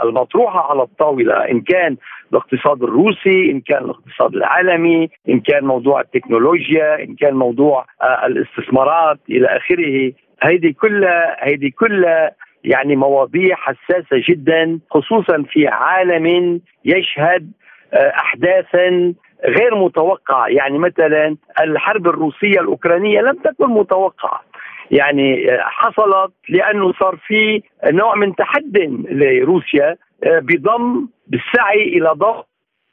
المطروحة 0.04 0.70
على 0.70 0.82
الطاولة 0.82 1.34
إن 1.50 1.60
كان 1.60 1.96
الاقتصاد 2.32 2.82
الروسي 2.82 3.50
إن 3.50 3.60
كان 3.60 3.84
الاقتصاد 3.84 4.34
العالمي 4.34 5.08
إن 5.28 5.40
كان 5.40 5.64
موضوع 5.64 6.00
التكنولوجيا 6.00 7.02
إن 7.02 7.14
كان 7.14 7.34
موضوع 7.34 7.86
آه، 8.02 8.26
الاستثمارات 8.26 9.18
إلى 9.30 9.46
آخره 9.46 10.12
هذه 10.42 10.74
كلها 10.80 11.36
هذه 11.44 11.70
كلها 11.78 12.30
يعني 12.64 12.96
مواضيع 12.96 13.56
حساسة 13.56 14.22
جدا 14.28 14.78
خصوصا 14.90 15.42
في 15.42 15.68
عالم 15.68 16.60
يشهد 16.84 17.52
آه، 17.92 18.12
احداثا 18.16 19.14
غير 19.44 19.74
متوقعة. 19.74 20.46
يعني 20.46 20.78
مثلا 20.78 21.36
الحرب 21.60 22.06
الروسية 22.06 22.60
الأوكرانية 22.60 23.20
لم 23.20 23.36
تكن 23.36 23.66
متوقعة. 23.66 24.42
يعني 24.90 25.46
حصلت 25.60 26.32
لأنه 26.48 26.92
صار 26.92 27.16
في 27.26 27.62
نوع 27.84 28.14
من 28.14 28.34
تحد 28.34 28.78
لروسيا 29.10 29.96
آه، 30.24 30.38
بضم 30.38 31.08
بالسعي 31.26 31.82
إلى 31.82 32.10
ضم 32.10 32.42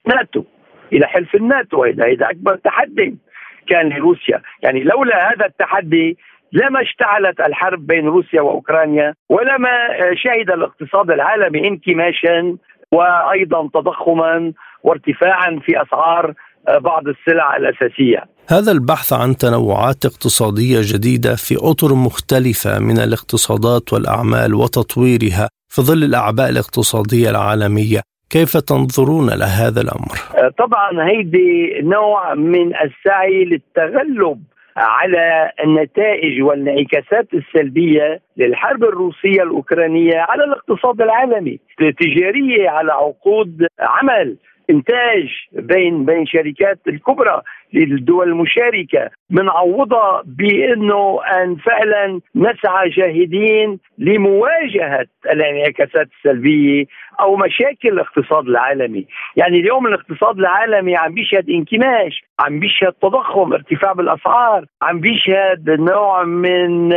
ناتو 0.07 0.43
إلى 0.93 1.07
حلف 1.07 1.35
الناتو 1.35 1.83
هذا 1.83 2.29
أكبر 2.29 2.55
تحدي 2.55 3.15
كان 3.67 3.89
لروسيا. 3.89 4.41
يعني 4.63 4.83
لولا 4.83 5.31
هذا 5.31 5.45
التحدي 5.45 6.17
لما 6.51 6.81
اشتعلت 6.81 7.39
الحرب 7.39 7.87
بين 7.87 8.07
روسيا 8.07 8.41
وأوكرانيا 8.41 9.13
ولما 9.29 9.87
شهد 10.13 10.51
الاقتصاد 10.51 11.11
العالمي 11.11 11.67
انكماشا 11.67 12.57
وأيضا 12.91 13.69
تضخما 13.73 14.53
وارتفاعا 14.85 15.59
في 15.65 15.81
أسعار 15.81 16.33
آه، 16.67 16.77
بعض 16.77 17.03
السلع 17.07 17.57
الأساسية. 17.57 18.23
هذا 18.49 18.71
البحث 18.71 19.13
عن 19.13 19.35
تنوعات 19.35 20.05
اقتصادية 20.05 20.79
جديدة 20.81 21.35
في 21.35 21.55
أطر 21.71 21.93
مختلفة 22.07 22.79
من 22.79 22.97
الاقتصادات 22.97 23.93
والأعمال 23.93 24.53
وتطويرها 24.53 25.49
في 25.73 25.81
ظل 25.81 26.03
الأعباء 26.03 26.49
الاقتصادية 26.49 27.29
العالمية، 27.29 27.99
كيف 28.29 28.57
تنظرون 28.57 29.27
لهذا 29.29 29.81
الأمر؟ 29.81 30.17
آه، 30.37 30.51
طبعا 30.57 31.09
هيدي 31.09 31.79
نوع 31.81 32.33
من 32.33 32.67
السعي 32.75 33.45
للتغلب 33.45 34.43
على 34.77 35.51
النتائج 35.63 36.41
والانعكاسات 36.43 37.27
السلبية 37.33 38.19
للحرب 38.37 38.83
الروسية 38.83 39.43
الأوكرانية 39.43 40.17
على 40.17 40.43
الاقتصاد 40.43 41.01
العالمي، 41.01 41.59
تجاريه 41.77 42.69
على 42.69 42.91
عقود 42.91 43.67
عمل 43.79 44.37
إنتاج 44.69 45.29
بين 45.51 46.05
بين 46.05 46.25
شركات 46.25 46.79
الكبرى 46.87 47.41
للدول 47.73 48.27
المشاركة. 48.27 49.09
بنعوضها 49.29 50.23
بأنه 50.25 51.19
أن 51.23 51.55
فعلا 51.55 52.19
نسعى 52.35 52.89
جاهدين 52.89 53.79
لمواجهة 53.97 55.05
الانعكاسات 55.31 56.07
السلبية 56.17 56.85
أو 57.19 57.35
مشاكل 57.35 57.89
الاقتصاد 57.89 58.47
العالمي، 58.47 59.05
يعني 59.35 59.59
اليوم 59.59 59.87
الاقتصاد 59.87 60.39
العالمي 60.39 60.95
عم 60.95 61.13
بيشهد 61.13 61.49
انكماش، 61.49 62.23
عم 62.39 62.59
بيشهد 62.59 62.93
تضخم، 62.93 63.53
ارتفاع 63.53 63.93
بالأسعار، 63.93 64.65
عم 64.81 64.99
بيشهد 64.99 65.69
نوع 65.69 66.23
من 66.23 66.93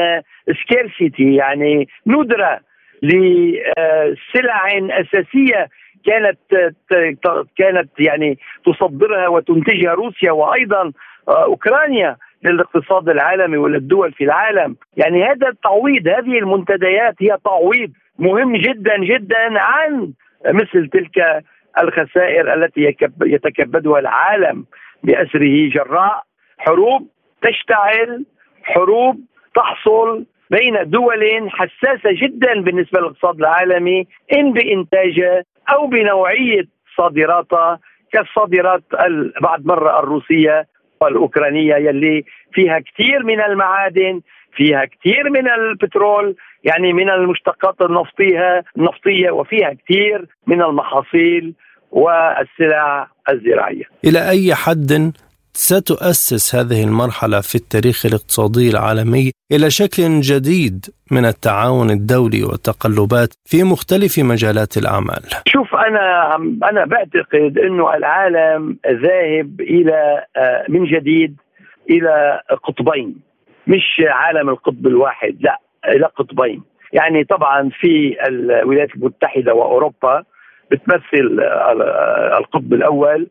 سكيرسيتي 0.62 1.35
يعني 1.35 1.88
ندرة 2.07 2.61
لسلع 3.02 4.78
أساسية 5.00 5.68
كانت 6.06 6.38
كانت 7.56 7.88
يعني 7.98 8.38
تصدرها 8.64 9.28
وتنتجها 9.28 9.92
روسيا 9.94 10.32
وأيضا 10.32 10.92
آه، 11.28 11.44
أوكرانيا 11.44 12.16
للاقتصاد 12.44 13.08
العالمي 13.08 13.56
وللدول 13.56 14.12
في 14.12 14.24
العالم. 14.24 14.76
يعني 14.96 15.24
هذا 15.24 15.48
التعويض 15.48 16.08
هذه 16.08 16.38
المنتديات 16.38 17.14
هي 17.20 17.37
تعويض 17.44 17.90
مهم 18.18 18.56
جدا 18.56 18.98
جدا 18.98 19.61
عن 19.61 20.12
مثل 20.46 20.88
تلك 20.88 21.44
الخسائر 21.82 22.54
التي 22.54 22.96
يتكبدها 23.22 23.98
العالم 23.98 24.64
بأسره 25.02 25.68
جراء 25.68 26.22
حروب 26.58 27.08
تشتعل 27.42 28.24
حروب 28.62 29.20
تحصل 29.54 30.24
بين 30.50 30.90
دول 30.90 31.50
حساسة 31.50 32.11
جدا 32.22 32.61
بالنسبة 32.61 33.00
للاقتصاد 33.00 33.38
العالمي 33.38 34.06
إن 34.37 34.52
بإنتاجها 34.52 35.44
أو 35.72 35.87
بنوعية 35.87 36.64
صادراتها 36.96 37.78
كالصادرات 38.12 38.83
بعد 39.42 39.66
مرة 39.66 39.98
الروسية 39.98 40.66
والأوكرانية 41.00 41.74
يلي 41.74 42.24
فيها 42.52 42.78
كثير 42.78 43.22
من 43.24 43.40
المعادن 43.40 44.20
فيها 44.57 44.85
كثير 44.85 45.31
من 45.31 45.48
البترول 45.48 46.37
يعني 46.64 46.92
من 46.92 47.11
المشتقات 47.11 47.81
النفطية 47.81 48.64
النفطية 48.76 49.31
وفيها 49.31 49.72
كثير 49.72 50.26
من 50.46 50.62
المحاصيل 50.62 51.54
والسلع 51.90 53.09
الزراعية. 53.31 53.85
إلى 54.04 54.31
أي 54.31 54.54
حد 54.54 55.12
ستؤسس 55.60 56.54
هذه 56.54 56.84
المرحلة 56.84 57.40
في 57.40 57.54
التاريخ 57.54 58.06
الاقتصادي 58.06 58.70
العالمي 58.70 59.30
إلى 59.52 59.70
شكل 59.70 60.20
جديد 60.20 60.86
من 61.10 61.24
التعاون 61.24 61.90
الدولي 61.90 62.44
والتقلبات 62.44 63.28
في 63.50 63.62
مختلف 63.62 64.18
مجالات 64.18 64.76
الأعمال. 64.76 65.22
شوف 65.46 65.74
أنا 65.74 66.36
أنا 66.70 66.84
بعتقد 66.84 67.58
أنه 67.58 67.94
العالم 67.94 68.78
ذاهب 68.86 69.60
إلى 69.60 70.24
آه، 70.36 70.64
من 70.68 70.84
جديد 70.84 71.36
إلى 71.90 72.40
قطبين 72.64 73.16
مش 73.66 74.02
عالم 74.08 74.48
القطب 74.48 74.86
الواحد 74.86 75.36
لا 75.40 75.60
إلى 75.88 76.06
قطبين. 76.06 76.62
يعني 76.92 77.24
طبعا 77.24 77.70
في 77.80 78.16
الولايات 78.28 78.94
المتحدة 78.94 79.54
وأوروبا 79.54 80.22
بتمثل 80.70 81.40
القطب 82.38 82.72
الأول 82.72 83.28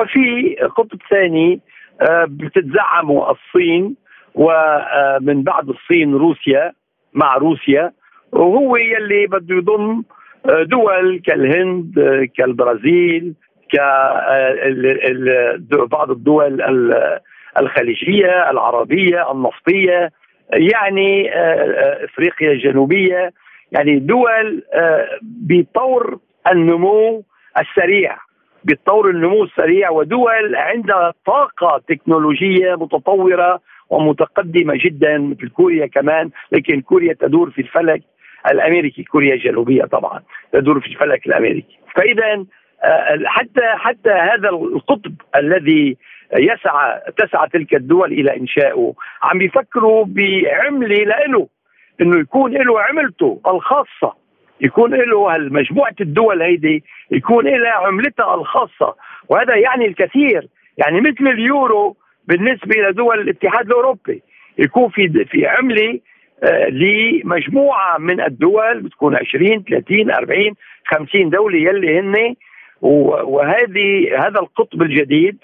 وفي 0.00 0.54
قطب 0.76 0.98
ثاني 1.10 1.60
آه، 2.02 2.24
بتتزعم 2.28 3.10
الصين 3.10 3.96
ومن 4.34 5.42
بعد 5.42 5.68
الصين 5.68 6.14
روسيا 6.14 6.72
مع 7.14 7.36
روسيا 7.36 7.92
وهو 8.32 8.76
يلي 8.76 9.26
بده 9.26 9.56
يضم 9.56 10.02
دول 10.62 11.20
كالهند 11.26 11.94
كالبرازيل 12.36 13.34
كبعض 15.70 16.10
الدول 16.10 16.62
الخليجية 17.60 18.50
العربية 18.50 19.32
النفطية 19.32 20.10
يعني 20.52 21.30
إفريقيا 22.04 22.52
الجنوبية 22.52 23.32
يعني 23.72 23.98
دول 23.98 24.62
بطور 25.22 26.18
النمو 26.52 27.24
السريع. 27.60 28.16
بتطور 28.66 29.10
النمو 29.10 29.44
السريع 29.44 29.90
ودول 29.90 30.56
عندها 30.56 31.12
طاقة 31.26 31.82
تكنولوجية 31.88 32.74
متطورة 32.74 33.60
ومتقدمة 33.90 34.74
جدا 34.84 35.18
مثل 35.18 35.48
كوريا 35.48 35.86
كمان 35.86 36.30
لكن 36.52 36.80
كوريا 36.80 37.12
تدور 37.12 37.50
في 37.50 37.60
الفلك 37.60 38.02
الأمريكي 38.50 39.02
كوريا 39.02 39.34
الجنوبية 39.34 39.84
طبعا 39.84 40.20
تدور 40.52 40.80
في 40.80 40.86
الفلك 40.86 41.26
الأمريكي. 41.26 41.78
فاذا 41.96 42.44
آه، 42.84 43.18
حتى 43.24 43.62
حتى 43.76 44.10
هذا 44.10 44.48
القطب 44.48 45.14
الذي 45.36 45.96
يسعى 46.38 47.00
تسعى 47.16 47.48
تلك 47.48 47.74
الدول 47.74 48.12
إلى 48.12 48.36
انشائه 48.36 48.92
عم 49.22 49.42
يفكروا 49.42 50.04
بعملة 50.08 51.04
له 51.04 51.48
إنه 52.00 52.20
يكون 52.20 52.52
له 52.52 52.80
عملته 52.80 53.40
الخاصة 53.46 54.25
يكون 54.60 54.94
له 54.94 55.38
مجموعه 55.38 55.94
الدول 56.00 56.42
هيدي 56.42 56.84
يكون 57.10 57.44
لها 57.44 57.72
عملتها 57.72 58.34
الخاصة. 58.34 58.94
وهذا 59.28 59.56
يعني 59.56 59.86
الكثير. 59.86 60.48
يعني 60.78 61.00
مثل 61.00 61.28
اليورو 61.28 61.96
بالنسبة 62.28 62.76
لدول 62.76 63.20
الاتحاد 63.20 63.66
الأوروبي. 63.66 64.22
يكون 64.58 64.88
في 64.88 65.24
في 65.24 65.46
عملة 65.46 66.00
آه، 66.42 66.68
لمجموعة 66.68 67.98
من 67.98 68.20
الدول 68.20 68.80
بتكون 68.80 69.16
20 69.16 69.62
30 69.62 70.10
40 70.10 70.54
50 70.86 71.30
دولة 71.30 71.58
يلي 71.58 71.98
هن. 72.00 72.34
وهذه 72.80 74.18
هذا 74.18 74.40
القطب 74.40 74.82
الجديد 74.82 75.38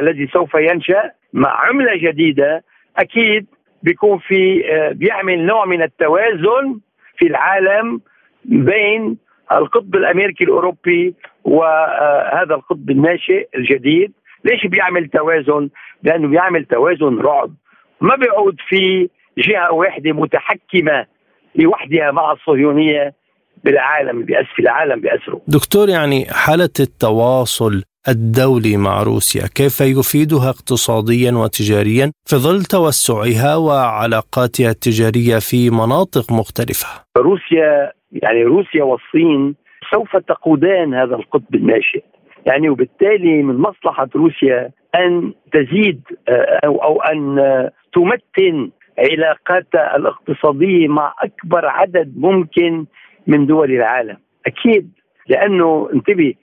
الذي 0.00 0.26
سوف 0.26 0.54
ينشأ 0.54 1.10
مع 1.32 1.66
عملة 1.66 1.96
جديدة 1.96 2.64
أكيد 2.96 3.46
بيكون 3.82 4.18
في 4.18 4.62
آه، 4.72 4.92
بيعمل 4.92 5.46
نوع 5.46 5.64
من 5.64 5.82
التوازن 5.82 6.80
في 7.18 7.26
العالم 7.26 8.00
بين 8.44 9.16
القطب 9.52 9.94
الأمريكي 9.94 10.44
الأوروبي 10.44 11.14
وهذا 11.44 12.54
القطب 12.54 12.90
الناشئ 12.90 13.48
الجديد. 13.56 14.12
ليش 14.44 14.66
بيعمل 14.66 15.08
توازن؟ 15.08 15.68
لأنه 16.02 16.28
بيعمل 16.28 16.64
توازن 16.64 17.18
رعب. 17.18 17.54
ما 18.00 18.16
بيعود 18.16 18.56
في 18.68 19.08
جهة 19.38 19.72
واحدة 19.72 20.12
متحكمة 20.12 21.06
لوحدها 21.54 22.10
مع 22.10 22.32
الصهيونية 22.32 23.14
بالعالم 23.64 24.22
بأسر 24.22 24.54
العالم 24.58 25.00
بأسره. 25.00 25.40
دكتور 25.48 25.88
يعني 25.88 26.26
حالة 26.30 26.70
التواصل 26.80 27.82
الدولي 28.08 28.76
مع 28.76 29.02
روسيا 29.02 29.46
كيف 29.54 29.80
يفيدها 29.80 30.48
اقتصاديا 30.50 31.32
وتجاريا 31.32 32.12
في 32.28 32.36
ظل 32.36 32.62
توسعها 32.62 33.56
وعلاقاتها 33.56 34.70
التجارية 34.70 35.38
في 35.38 35.70
مناطق 35.70 36.32
مختلفة؟ 36.32 36.88
روسيا 37.16 37.92
يعني 38.12 38.42
روسيا 38.42 38.82
والصين 38.84 39.54
سوف 39.94 40.16
تقودان 40.16 40.94
هذا 40.94 41.14
القطب 41.14 41.54
الناشئ. 41.54 42.02
يعني 42.46 42.68
وبالتالي 42.68 43.42
من 43.42 43.54
مصلحة 43.54 44.08
روسيا 44.16 44.70
أن 44.94 45.32
تزيد 45.52 46.00
آه، 46.28 46.60
أو, 46.64 46.76
أو 46.76 47.02
أن 47.02 47.36
تمتن 47.92 48.70
علاقاتها 48.98 49.96
الاقتصادية 49.96 50.88
مع 50.88 51.14
أكبر 51.22 51.66
عدد 51.66 52.12
ممكن 52.16 52.86
من 53.26 53.46
دول 53.46 53.70
العالم. 53.70 54.16
أكيد 54.46 54.90
لأنه 55.28 55.88
انتبه 55.94 56.34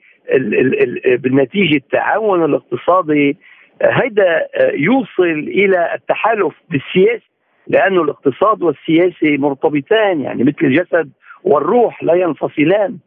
بالنتيجة 1.18 1.76
التعاون 1.76 2.44
الاقتصادي 2.44 3.36
هذا 3.82 4.46
يوصل 4.74 5.48
إلى 5.48 5.94
التحالف 5.94 6.54
بالسياسة 6.70 7.26
لأنه 7.68 8.02
الاقتصاد 8.02 8.62
والسياسة 8.62 9.36
مرتبطان 9.36 10.20
يعني 10.20 10.44
مثل 10.44 10.56
الجسد 10.62 11.10
والروح 11.44 12.04
لا 12.04 12.14
ينفصلان. 12.14 12.98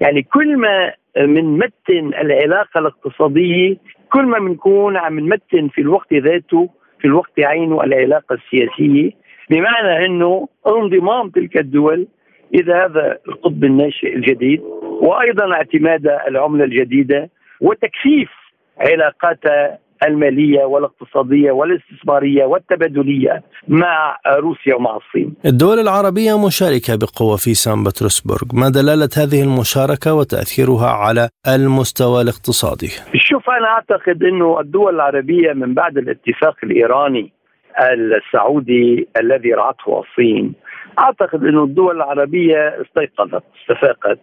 يعني 0.00 0.22
كل 0.22 0.56
ما 0.56 0.92
من 1.18 1.58
متن 1.58 2.06
العلاقة 2.20 2.78
الاقتصادية 2.78 3.76
كل 4.12 4.26
ما 4.26 4.38
بنكون 4.38 4.96
عم 4.96 5.20
نمتن 5.20 5.68
في 5.68 5.80
الوقت 5.80 6.12
ذاته 6.14 6.70
في 7.00 7.04
الوقت 7.04 7.40
عينه 7.40 7.84
العلاقة 7.84 8.34
السياسية. 8.34 9.10
بمعنى 9.50 10.06
أنه 10.06 10.48
انضمام 10.66 11.30
تلك 11.30 11.56
الدول 11.56 12.06
إذا 12.54 12.84
هذا 12.84 13.18
القطب 13.28 13.64
الناشئ 13.64 14.16
الجديد 14.16 14.60
وأيضا 15.02 15.52
اعتماد 15.52 16.06
العملة 16.28 16.64
الجديدة 16.64 17.30
وتكثيف 17.60 18.30
علاقاتها 18.78 19.78
المالية 20.02 20.64
والاقتصادية 20.64 21.50
والاستثمارية 21.52 22.44
والتبادلية 22.44 23.42
مع 23.68 24.16
روسيا 24.38 24.74
ومع 24.74 24.96
الصين. 24.96 25.34
الدول 25.46 25.78
العربية 25.78 26.46
مشاركة 26.46 26.96
بقوة 26.96 27.36
في 27.36 27.54
سان 27.54 27.84
بطرسبرغ، 27.84 28.48
ما 28.54 28.68
دلالة 28.68 29.08
هذه 29.16 29.42
المشاركة 29.42 30.14
وتأثيرها 30.14 30.90
على 30.90 31.28
المستوى 31.54 32.22
الاقتصادي؟ 32.22 32.90
شوف 33.14 33.50
أنا 33.50 33.68
أعتقد 33.68 34.22
إنه 34.22 34.60
الدول 34.60 34.94
العربية 34.94 35.52
من 35.52 35.74
بعد 35.74 35.98
الاتفاق 35.98 36.56
الإيراني 36.64 37.32
السعودي 37.80 39.08
الذي 39.20 39.52
رعته 39.54 40.00
الصين. 40.00 40.54
أعتقد 40.98 41.44
إنه 41.44 41.64
الدول 41.64 41.96
العربية 41.96 42.82
استيقظت 42.82 43.42
استفاقت 43.60 44.18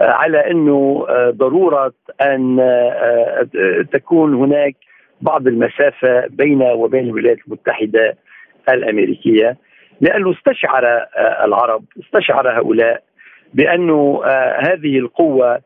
على 0.00 0.50
إنه 0.50 1.06
ضرورة 1.30 1.92
أن 2.20 2.60
تكون 3.92 4.34
هناك 4.34 4.74
بعض 5.20 5.46
المسافة 5.46 6.26
بين 6.30 6.62
وبين 6.62 7.04
الولايات 7.04 7.38
المتحدة 7.46 8.16
الأمريكية. 8.68 9.56
لأنه 10.00 10.32
استشعر 10.32 10.86
آه، 10.86 11.44
العرب 11.44 11.84
استشعر 12.00 12.58
هؤلاء 12.58 13.02
بأنه 13.54 14.22
آه، 14.24 14.60
هذه 14.60 14.98
القوة 14.98 15.60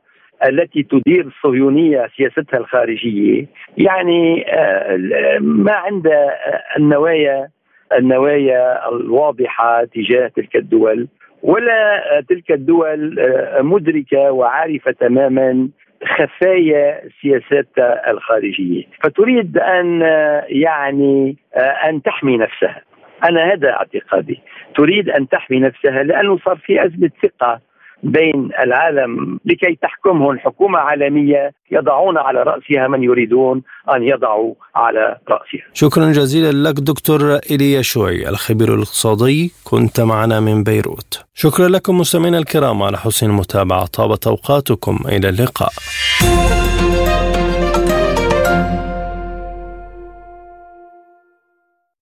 التي 0.48 0.82
تدير 0.82 1.26
الصهيونية 1.26 2.10
سياستها 2.16 2.58
الخارجية 2.58 3.46
يعني 3.78 4.52
آه، 4.52 4.98
ما 5.40 5.72
عندها 5.72 6.38
النوايا 6.76 7.48
النوايا 7.98 8.88
الواضحة 8.88 9.84
تجاه 9.84 10.28
تلك 10.36 10.56
الدول 10.56 11.08
ولا 11.42 12.02
تلك 12.28 12.52
الدول 12.52 13.18
مدركة 13.60 14.32
وعارفة 14.32 14.90
تماما 14.90 15.68
خفايا 16.04 17.02
سياساتها 17.22 18.10
الخارجية، 18.10 18.84
فتريد 19.02 19.58
أن 19.58 20.00
يعني 20.48 21.36
أن 21.88 22.02
تحمي 22.02 22.36
نفسها. 22.36 22.82
أنا 23.28 23.52
هذا 23.52 23.70
اعتقادي، 23.70 24.40
تريد 24.76 25.10
أن 25.10 25.28
تحمي 25.28 25.60
نفسها 25.60 26.02
لأنه 26.02 26.38
صار 26.38 26.56
في 26.56 26.84
أزمة 26.84 27.10
ثقة 27.22 27.60
بين 28.02 28.50
العالم 28.62 29.38
لكي 29.44 29.78
تحكمهم. 29.82 30.38
حكومة 30.38 30.78
عالمية 30.78 31.52
يضعون 31.70 32.18
على 32.18 32.42
رأسها 32.42 32.88
من 32.88 33.02
يريدون 33.02 33.62
أن 33.94 34.02
يضعوا 34.02 34.54
على 34.74 35.16
رأسها. 35.28 35.66
شكرا 35.74 36.12
جزيلا 36.12 36.68
لك 36.68 36.74
دكتور 36.80 37.38
إيليا 37.50 37.82
شوي 37.82 38.28
الخبير 38.28 38.74
الاقتصادي. 38.74 39.52
كنت 39.64 40.00
معنا 40.00 40.40
من 40.40 40.62
بيروت. 40.62 41.24
شكرا 41.34 41.68
لكم 41.68 41.98
مستمعينا 41.98 42.38
الكرام 42.38 42.82
على 42.82 42.98
حسن 42.98 43.26
المتابعة. 43.26 43.86
طابت 43.86 44.26
أوقاتكم. 44.26 44.98
إلى 45.08 45.28
اللقاء. 45.28 45.72